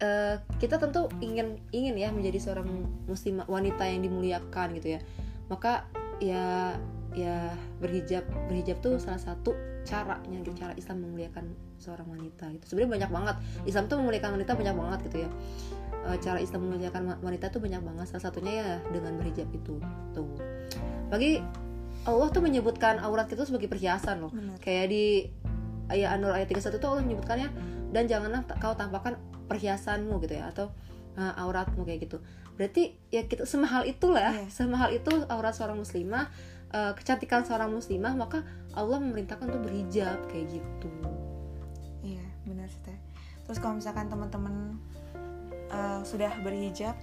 Eh, 0.00 0.36
kita 0.60 0.80
tentu 0.80 1.08
ingin 1.20 1.60
ingin 1.72 1.96
ya 1.96 2.08
menjadi 2.12 2.38
seorang 2.40 2.68
muslimah 3.08 3.48
wanita 3.48 3.84
yang 3.88 4.04
dimuliakan 4.04 4.76
gitu 4.76 4.96
ya. 4.96 5.00
Maka 5.48 5.88
ya 6.20 6.76
ya 7.16 7.50
berhijab 7.82 8.22
berhijab 8.46 8.78
tuh 8.84 9.02
salah 9.02 9.18
satu 9.18 9.69
caranya 9.82 10.38
gitu 10.40 10.52
cara 10.54 10.72
Islam 10.74 11.02
memuliakan 11.02 11.44
seorang 11.76 12.06
wanita 12.06 12.44
gitu. 12.52 12.64
Sebenarnya 12.66 12.90
banyak 12.98 13.10
banget. 13.10 13.36
Islam 13.64 13.84
tuh 13.86 13.96
memuliakan 13.98 14.30
wanita 14.36 14.52
banyak 14.52 14.74
banget 14.74 14.98
gitu 15.06 15.16
ya. 15.18 15.30
Eh, 16.02 16.16
cara 16.18 16.38
Islam 16.38 16.60
memuliakan 16.64 17.02
wa- 17.06 17.20
wanita 17.22 17.48
tuh 17.48 17.58
banyak 17.58 17.80
banget. 17.80 18.06
Salah 18.06 18.24
satunya 18.26 18.52
ya 18.54 18.68
dengan 18.88 19.16
berhijab 19.16 19.48
itu 19.50 19.80
tuh. 20.10 20.28
Bagi 21.08 21.40
Allah 22.02 22.28
tuh 22.28 22.40
menyebutkan 22.40 22.96
aurat 22.98 23.26
kita 23.26 23.44
sebagai 23.44 23.66
perhiasan 23.66 24.20
loh. 24.20 24.30
Benar. 24.30 24.56
kayak 24.58 24.86
di 24.88 25.04
ayat 25.86 26.16
An-Nur 26.16 26.32
ayat 26.32 26.48
31 26.48 26.70
itu 26.72 26.86
Allah 26.86 27.02
menyebutkannya 27.02 27.48
dan 27.90 28.04
janganlah 28.06 28.40
kau 28.56 28.72
tampakkan 28.72 29.18
perhiasanmu 29.44 30.16
gitu 30.20 30.34
ya 30.34 30.48
atau 30.48 30.70
uh, 31.14 31.32
auratmu 31.36 31.82
kayak 31.82 32.06
gitu. 32.06 32.22
Berarti 32.54 32.94
ya 33.08 33.24
kita 33.24 33.42
semahal 33.42 33.84
itulah 33.84 34.30
Iya. 34.30 34.46
semahal 34.48 34.92
itu 34.92 35.10
aurat 35.26 35.50
seorang 35.50 35.76
muslimah 35.76 36.28
uh, 36.70 36.92
kecantikan 36.94 37.42
seorang 37.42 37.68
muslimah 37.68 38.14
maka 38.14 38.44
Allah 38.72 38.98
memerintahkan 38.98 39.46
untuk 39.46 39.62
berhijab 39.64 40.18
kayak 40.26 40.46
gitu 40.52 40.90
Iya, 42.00 42.24
benar 42.44 42.64
sih 42.66 42.80
teh. 42.80 42.96
Terus 43.44 43.58
kalau 43.58 43.76
misalkan 43.76 44.06
teman-teman 44.06 44.80
eh, 45.68 46.00
sudah 46.02 46.32
berhijab, 46.40 46.96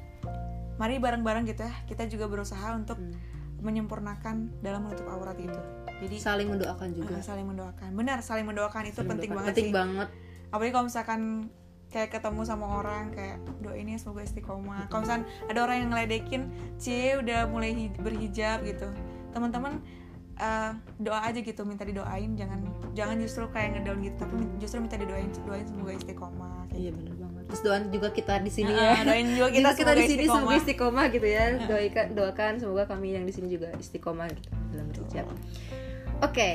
mari 0.75 0.97
bareng-bareng 0.97 1.45
gitu 1.45 1.61
ya. 1.61 1.73
Kita 1.85 2.03
juga 2.05 2.25
berusaha 2.25 2.73
untuk 2.73 2.97
Hmm. 2.97 3.13
menyempurnakan 3.59 4.59
dalam 4.59 4.83
menutup 4.83 5.07
aurat 5.07 5.35
itu. 5.35 5.57
Jadi 5.97 6.15
saling 6.15 6.45
mendoakan 6.47 6.89
juga 6.91 7.09
eh, 7.11 7.21
saling 7.21 7.45
mendoakan. 7.45 7.89
Benar, 7.91 8.21
saling 8.21 8.43
mendoakan 8.43 8.83
itu 8.85 8.97
Saling 8.97 9.09
penting 9.09 9.29
mendoakan. 9.29 9.37
banget 9.39 9.53
penting 9.55 9.67
sih. 9.67 9.75
banget 9.75 10.07
Apalagi 10.47 10.71
kalau 10.71 10.85
misalkan 10.85 11.21
kayak 11.87 12.09
ketemu 12.09 12.41
sama 12.43 12.65
orang 12.75 13.03
kayak 13.09 13.35
doain 13.57 13.85
ya 13.85 13.97
semoga 13.97 14.21
istiqomah. 14.21 14.87
Kalau 14.87 15.01
misalkan 15.01 15.23
ada 15.45 15.59
orang 15.59 15.75
yang 15.77 15.89
ngeledekin, 15.89 16.41
"Cie 16.75 17.15
udah 17.15 17.45
mulai 17.45 17.71
hi- 17.71 17.93
berhijab" 17.93 18.61
gitu. 18.61 18.87
Teman-teman 19.29 19.81
eh, 20.37 20.71
doa 21.01 21.19
aja 21.25 21.39
gitu 21.41 21.61
minta 21.65 21.83
didoain 21.83 22.33
jangan 22.37 22.59
jangan 22.93 23.17
justru 23.21 23.43
kayak 23.49 23.77
ngedown 23.77 23.99
gitu 24.05 24.15
tapi 24.21 24.33
justru 24.61 24.77
minta 24.81 24.97
didoain 24.97 25.29
doain 25.45 25.65
semoga 25.65 25.93
istiqomah 25.97 26.53
kayak 26.69 26.81
iya 26.81 26.91
benar 26.93 27.13
banget 27.17 27.43
terus 27.47 27.61
doain 27.63 27.85
juga 27.89 28.07
kita 28.13 28.33
di 28.43 28.51
sini 28.51 28.71
Nah, 28.71 29.01
ya. 29.01 29.03
doain 29.07 29.27
juga 29.33 29.49
kita, 29.55 29.69
kita, 29.73 29.79
kita 29.79 29.91
di 29.97 30.03
sini 30.05 30.23
semoga 30.27 30.55
istiqomah. 30.59 31.05
gitu 31.09 31.27
ya. 31.27 31.43
Doakan 31.63 32.05
doakan 32.13 32.51
semoga 32.59 32.83
kami 32.85 33.07
yang 33.15 33.23
di 33.23 33.33
sini 33.33 33.47
juga 33.47 33.71
istiqomah 33.79 34.27
gitu, 34.35 34.49
dalam 34.75 34.87
berhijab 34.91 35.25
oke 36.21 36.49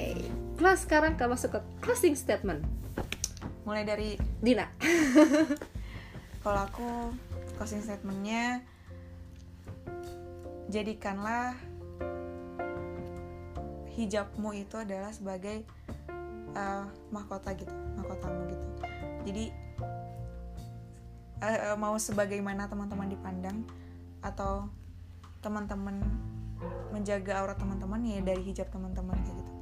kelas 0.58 0.78
sekarang 0.86 1.14
kita 1.18 1.26
masuk 1.26 1.50
ke 1.58 1.60
closing 1.82 2.14
statement. 2.14 2.62
Mulai 3.62 3.82
dari 3.86 4.10
Dina. 4.42 4.66
Kalau 6.42 6.60
aku 6.66 6.90
closing 7.58 7.78
statementnya 7.82 8.62
jadikanlah 10.66 11.54
hijabmu 13.96 14.50
itu 14.56 14.76
adalah 14.80 15.12
sebagai 15.12 15.64
eh, 16.56 16.84
mahkota 17.12 17.52
gitu 17.56 17.72
mahkotamu 18.00 18.48
gitu. 18.48 18.66
Jadi 19.28 19.44
eh, 21.44 21.76
mau 21.76 21.94
sebagaimana 21.96 22.66
teman-teman 22.66 23.08
dipandang 23.12 23.64
atau 24.22 24.68
teman-teman 25.42 25.98
menjaga 26.94 27.42
aurat 27.42 27.58
teman-teman 27.58 28.00
ya 28.06 28.22
dari 28.22 28.42
hijab 28.46 28.70
teman-teman 28.70 29.18
kayak 29.18 29.36
gitu. 29.36 29.52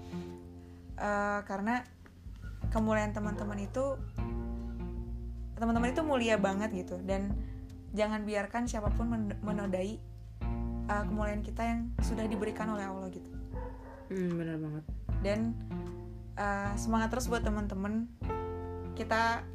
Eh, 1.00 1.40
karena 1.48 1.82
kemuliaan 2.70 3.16
teman-teman 3.16 3.58
itu 3.64 3.96
teman-teman 5.56 5.92
itu 5.92 6.02
mulia 6.04 6.36
banget 6.40 6.72
gitu. 6.72 6.96
Dan 7.02 7.34
jangan 7.90 8.22
biarkan 8.22 8.70
siapa 8.70 8.88
pun 8.94 9.10
men- 9.10 9.40
menodai 9.42 9.98
uh, 10.90 11.04
kemuliaan 11.06 11.42
kita 11.42 11.62
yang 11.62 11.80
sudah 12.02 12.26
diberikan 12.26 12.70
oleh 12.70 12.86
Allah 12.86 13.10
gitu 13.10 13.39
hmm, 14.10 14.30
benar 14.36 14.56
banget 14.58 14.84
dan 15.24 15.40
uh, 16.36 16.72
semangat 16.74 17.14
terus 17.14 17.30
buat 17.30 17.46
teman-teman 17.46 18.10
kita 18.98 19.46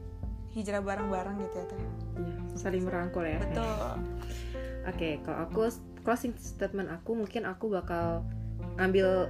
hijrah 0.56 0.80
bareng-bareng 0.80 1.36
gitu 1.44 1.56
ya 1.60 1.66
Teh. 1.68 1.80
Iya, 2.16 2.38
saling 2.56 2.84
merangkul 2.88 3.28
ya 3.28 3.38
betul 3.44 3.68
Oke, 4.86 5.18
kalau 5.26 5.50
aku 5.50 5.62
closing 6.06 6.38
statement 6.38 6.94
aku 6.94 7.18
mungkin 7.18 7.50
aku 7.50 7.74
bakal 7.74 8.22
ngambil 8.78 9.26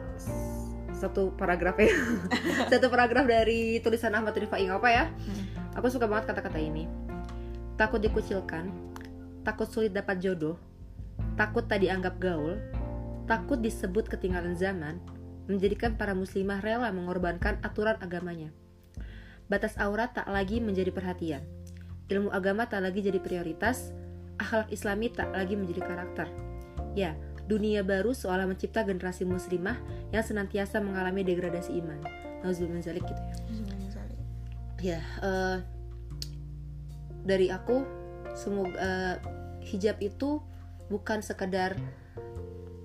satu 0.91 1.31
paragraf 1.39 1.79
ya. 1.79 1.87
satu 2.71 2.91
paragraf 2.91 3.23
dari 3.23 3.79
tulisan 3.79 4.11
Ahmad 4.15 4.35
Rifai 4.35 4.67
apa 4.67 4.89
ya? 4.91 5.05
Hmm. 5.07 5.79
Aku 5.79 5.87
suka 5.87 6.11
banget 6.11 6.35
kata-kata 6.35 6.59
ini. 6.59 6.91
Takut 7.79 8.03
dikucilkan, 8.03 8.67
takut 9.47 9.67
sulit 9.71 9.95
dapat 9.95 10.19
jodoh, 10.19 10.59
takut 11.39 11.63
tak 11.67 11.83
dianggap 11.83 12.19
gaul, 12.19 12.59
takut 13.27 13.59
disebut 13.59 14.11
ketinggalan 14.11 14.55
zaman, 14.59 14.99
menjadikan 15.45 15.97
para 15.97 16.17
muslimah 16.17 16.61
rela 16.61 16.89
mengorbankan 16.89 17.61
aturan 17.61 17.97
agamanya. 18.01 18.49
Batas 19.45 19.77
aurat 19.77 20.13
tak 20.13 20.25
lagi 20.29 20.57
menjadi 20.57 20.89
perhatian. 20.89 21.45
Ilmu 22.09 22.33
agama 22.33 22.65
tak 22.65 22.85
lagi 22.85 23.01
jadi 23.01 23.21
prioritas, 23.21 23.93
akhlak 24.41 24.69
islami 24.73 25.13
tak 25.13 25.29
lagi 25.33 25.53
menjadi 25.53 25.85
karakter. 25.85 26.27
Ya, 26.97 27.13
dunia 27.45 27.85
baru 27.85 28.13
seolah 28.13 28.49
mencipta 28.49 28.81
generasi 28.81 29.25
muslimah 29.25 29.77
yang 30.09 30.25
senantiasa 30.25 30.81
mengalami 30.81 31.21
degradasi 31.21 31.77
iman. 31.81 32.01
Nauzubillah 32.41 32.81
zalik 32.81 33.05
gitu 33.05 33.21
ya. 33.21 33.35
Ya, 34.81 34.99
eh, 35.01 35.57
dari 37.25 37.49
aku 37.49 37.85
semoga 38.37 38.77
eh, 38.77 39.15
hijab 39.65 39.97
itu 40.01 40.41
bukan 40.93 41.25
sekedar 41.25 41.73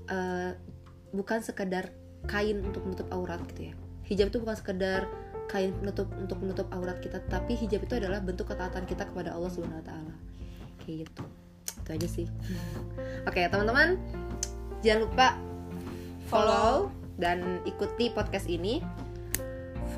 eh, 0.09 0.53
bukan 1.13 1.45
sekedar 1.45 1.93
kain 2.29 2.61
untuk 2.65 2.85
menutup 2.85 3.09
aurat 3.15 3.41
gitu 3.55 3.71
ya. 3.71 3.75
Hijab 4.09 4.35
itu 4.35 4.39
bukan 4.43 4.57
sekedar 4.59 5.07
kain 5.51 5.75
penutup 5.75 6.07
untuk 6.15 6.39
menutup 6.39 6.67
aurat 6.71 7.03
kita 7.03 7.19
tapi 7.27 7.59
hijab 7.59 7.83
itu 7.83 7.99
adalah 7.99 8.23
bentuk 8.23 8.47
ketaatan 8.47 8.87
kita 8.87 9.03
kepada 9.07 9.35
Allah 9.35 9.51
Subhanahu 9.51 9.83
Wa 9.83 9.87
Taala. 9.87 10.15
Kayak 10.83 10.97
gitu. 11.07 11.23
Itu 11.83 11.89
aja 11.91 12.09
sih. 12.09 12.27
Oke 13.29 13.47
teman-teman 13.51 13.99
jangan 14.81 15.01
lupa 15.11 15.27
follow 16.31 16.95
dan 17.19 17.61
ikuti 17.67 18.15
podcast 18.15 18.47
ini. 18.47 18.81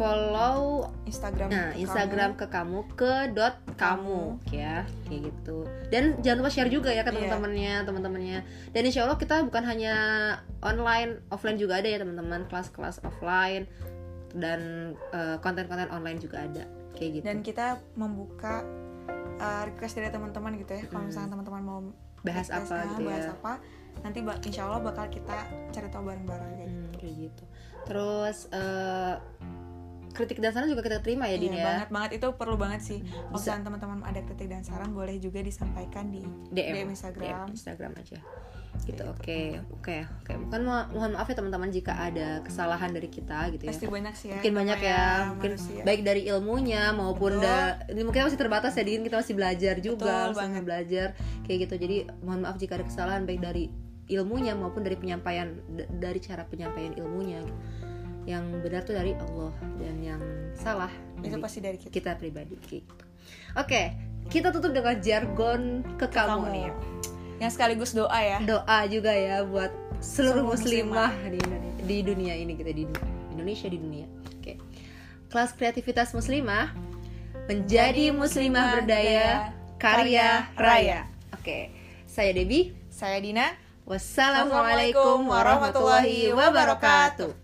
Follow 0.01 0.89
Instagram 1.05 1.49
nah 1.53 1.69
ke 1.77 1.85
Instagram 1.85 2.33
kamu. 2.33 2.41
ke 2.41 2.47
kamu 2.49 2.79
ke 2.97 3.13
dot 3.37 3.55
kamu 3.83 4.23
ya 4.49 4.77
kayak 5.05 5.21
gitu. 5.27 5.59
Dan 5.91 6.05
jangan 6.21 6.39
lupa 6.39 6.51
share 6.51 6.71
juga 6.71 6.89
ya 6.89 7.03
ke 7.03 7.11
Iya. 7.11 7.27
teman-temannya 7.27 7.75
teman-temannya. 7.83 8.39
Dan 8.71 8.83
insya 8.83 9.05
Allah 9.05 9.19
kita 9.19 9.43
bukan 9.43 9.63
hanya 9.63 9.95
online 10.61 11.19
offline 11.29 11.59
juga 11.59 11.83
ada 11.83 11.89
ya 11.89 11.99
teman-teman. 11.99 12.47
Kelas-kelas 12.47 13.03
offline 13.03 13.67
dan 14.33 14.61
eh, 15.11 15.37
konten-konten 15.39 15.91
online 15.91 16.17
juga 16.17 16.43
ada 16.43 16.65
kayak 16.95 17.11
gitu. 17.19 17.25
Dan 17.25 17.43
kita 17.43 17.67
membuka 17.95 18.63
uh, 19.37 19.63
request 19.67 19.97
dari 19.97 20.09
teman-teman 20.09 20.55
gitu 20.57 20.73
ya. 20.73 20.85
Kalau 20.87 21.03
Hmm. 21.03 21.09
misalnya 21.11 21.31
teman-teman 21.33 21.63
mau 21.63 21.79
bahas 22.23 22.47
request, 22.47 22.71
apa 22.71 22.75
ah, 22.79 22.87
gitu 22.89 23.03
bahas 23.03 23.27
ya 23.27 23.35
apa 23.35 23.53
nanti 24.01 24.19
ba- 24.23 24.39
insya 24.41 24.63
Allah 24.65 24.81
bakal 24.81 25.11
kita 25.11 25.37
cari 25.75 25.89
tahu 25.91 26.03
bareng-bareng 26.07 26.51
kayak 26.55 26.71
gitu. 26.71 26.79
Hmm, 26.79 26.95
kayak 26.97 27.15
gitu. 27.19 27.45
Terus 27.83 28.39
eh, 28.49 29.15
kritik 30.13 30.39
dan 30.39 30.51
saran 30.51 30.67
juga 30.67 30.81
kita 30.83 30.99
terima 30.99 31.25
ya 31.25 31.35
Din 31.35 31.51
Iya, 31.51 31.57
ya 31.57 31.65
banget 31.67 31.89
banget 31.89 32.11
itu 32.15 32.29
perlu 32.33 32.55
banget 32.55 32.81
sih. 32.81 32.99
Misalnya 33.29 33.67
teman-teman 33.67 34.01
ada 34.03 34.21
kritik 34.21 34.47
dan 34.47 34.61
saran 34.61 34.91
boleh 34.91 35.17
juga 35.17 35.41
disampaikan 35.41 36.09
di 36.09 36.21
DM, 36.49 36.75
DM 36.77 36.89
Instagram. 36.91 37.49
DM 37.49 37.51
Instagram 37.51 37.93
aja 37.97 38.21
gitu 38.83 39.05
oke 39.05 39.41
oke 39.71 39.97
oke 40.19 40.33
bukan 40.43 40.61
mo- 40.61 40.89
mohon 40.91 41.13
maaf 41.13 41.25
ya 41.25 41.37
teman-teman 41.37 41.71
jika 41.71 41.93
ada 41.95 42.41
kesalahan 42.41 42.91
dari 42.91 43.07
kita 43.07 43.53
gitu 43.53 43.63
ya 43.63 43.71
Pasti 43.71 43.87
banyak 43.87 44.15
sih 44.17 44.27
ya. 44.27 44.35
mungkin 44.35 44.55
banyak 44.57 44.79
ya 44.81 44.97
namanya 44.99 45.29
mungkin 45.31 45.51
manusia. 45.55 45.83
baik 45.85 46.01
dari 46.03 46.23
ilmunya 46.25 46.83
maupun 46.91 47.33
Betul. 47.37 47.47
da, 47.47 47.59
ini 47.87 48.03
mungkin 48.03 48.21
masih 48.25 48.41
terbatas 48.41 48.73
ya 48.73 48.83
Din 48.83 49.05
kita 49.05 49.21
masih 49.21 49.35
belajar 49.35 49.75
juga 49.79 50.03
Betul 50.03 50.27
masih 50.27 50.41
banget. 50.41 50.63
belajar 50.65 51.07
kayak 51.45 51.59
gitu 51.63 51.75
jadi 51.79 51.97
mohon 52.19 52.41
maaf 52.43 52.57
jika 52.57 52.75
ada 52.75 52.83
kesalahan 52.83 53.23
baik 53.23 53.39
dari 53.41 53.71
ilmunya 54.09 54.53
maupun 54.53 54.83
dari 54.83 54.97
penyampaian 54.97 55.53
dari 55.93 56.19
cara 56.19 56.43
penyampaian 56.43 56.97
ilmunya 56.97 57.45
yang 58.29 58.45
benar 58.63 58.87
tuh 58.87 58.95
dari 58.95 59.19
Allah 59.19 59.53
dan 59.83 59.97
yang 59.99 60.23
salah 60.55 60.91
itu 61.23 61.35
dari 61.35 61.43
pasti 61.43 61.59
dari 61.59 61.79
kita. 61.79 61.91
kita 61.91 62.13
pribadi 62.19 62.55
gitu 62.67 62.95
oke 63.59 63.83
kita 64.31 64.55
tutup 64.55 64.71
dengan 64.71 64.97
jargon 65.03 65.83
ke 65.99 66.07
kamu, 66.07 66.47
Kamu. 66.47 66.55
nih 66.55 66.71
Yang 67.43 67.59
sekaligus 67.59 67.91
doa 67.91 68.21
ya. 68.23 68.39
doa 68.39 68.79
juga 68.87 69.11
ya 69.11 69.43
buat 69.43 69.75
seluruh 69.99 70.47
Semua 70.47 70.55
muslimah 70.55 71.11
di 71.27 71.39
Indonesia, 71.39 71.83
di 71.83 71.97
dunia 72.03 72.35
ini 72.39 72.53
kita 72.55 72.71
di 72.71 72.83
dunia, 72.87 73.11
Indonesia 73.35 73.67
di 73.71 73.79
dunia. 73.79 74.07
Oke. 74.39 74.53
Kelas 75.27 75.51
kreativitas 75.59 76.15
muslimah 76.15 76.71
menjadi 77.51 78.15
muslimah 78.15 78.83
berdaya 78.83 79.51
karya 79.83 80.47
raya. 80.55 81.11
Oke. 81.35 81.75
Saya 82.07 82.31
Debbie. 82.31 82.75
Saya 82.95 83.19
Dina. 83.19 83.59
Wassalamualaikum 83.83 85.27
warahmatullahi 85.27 86.31
wabarakatuh. 86.31 87.42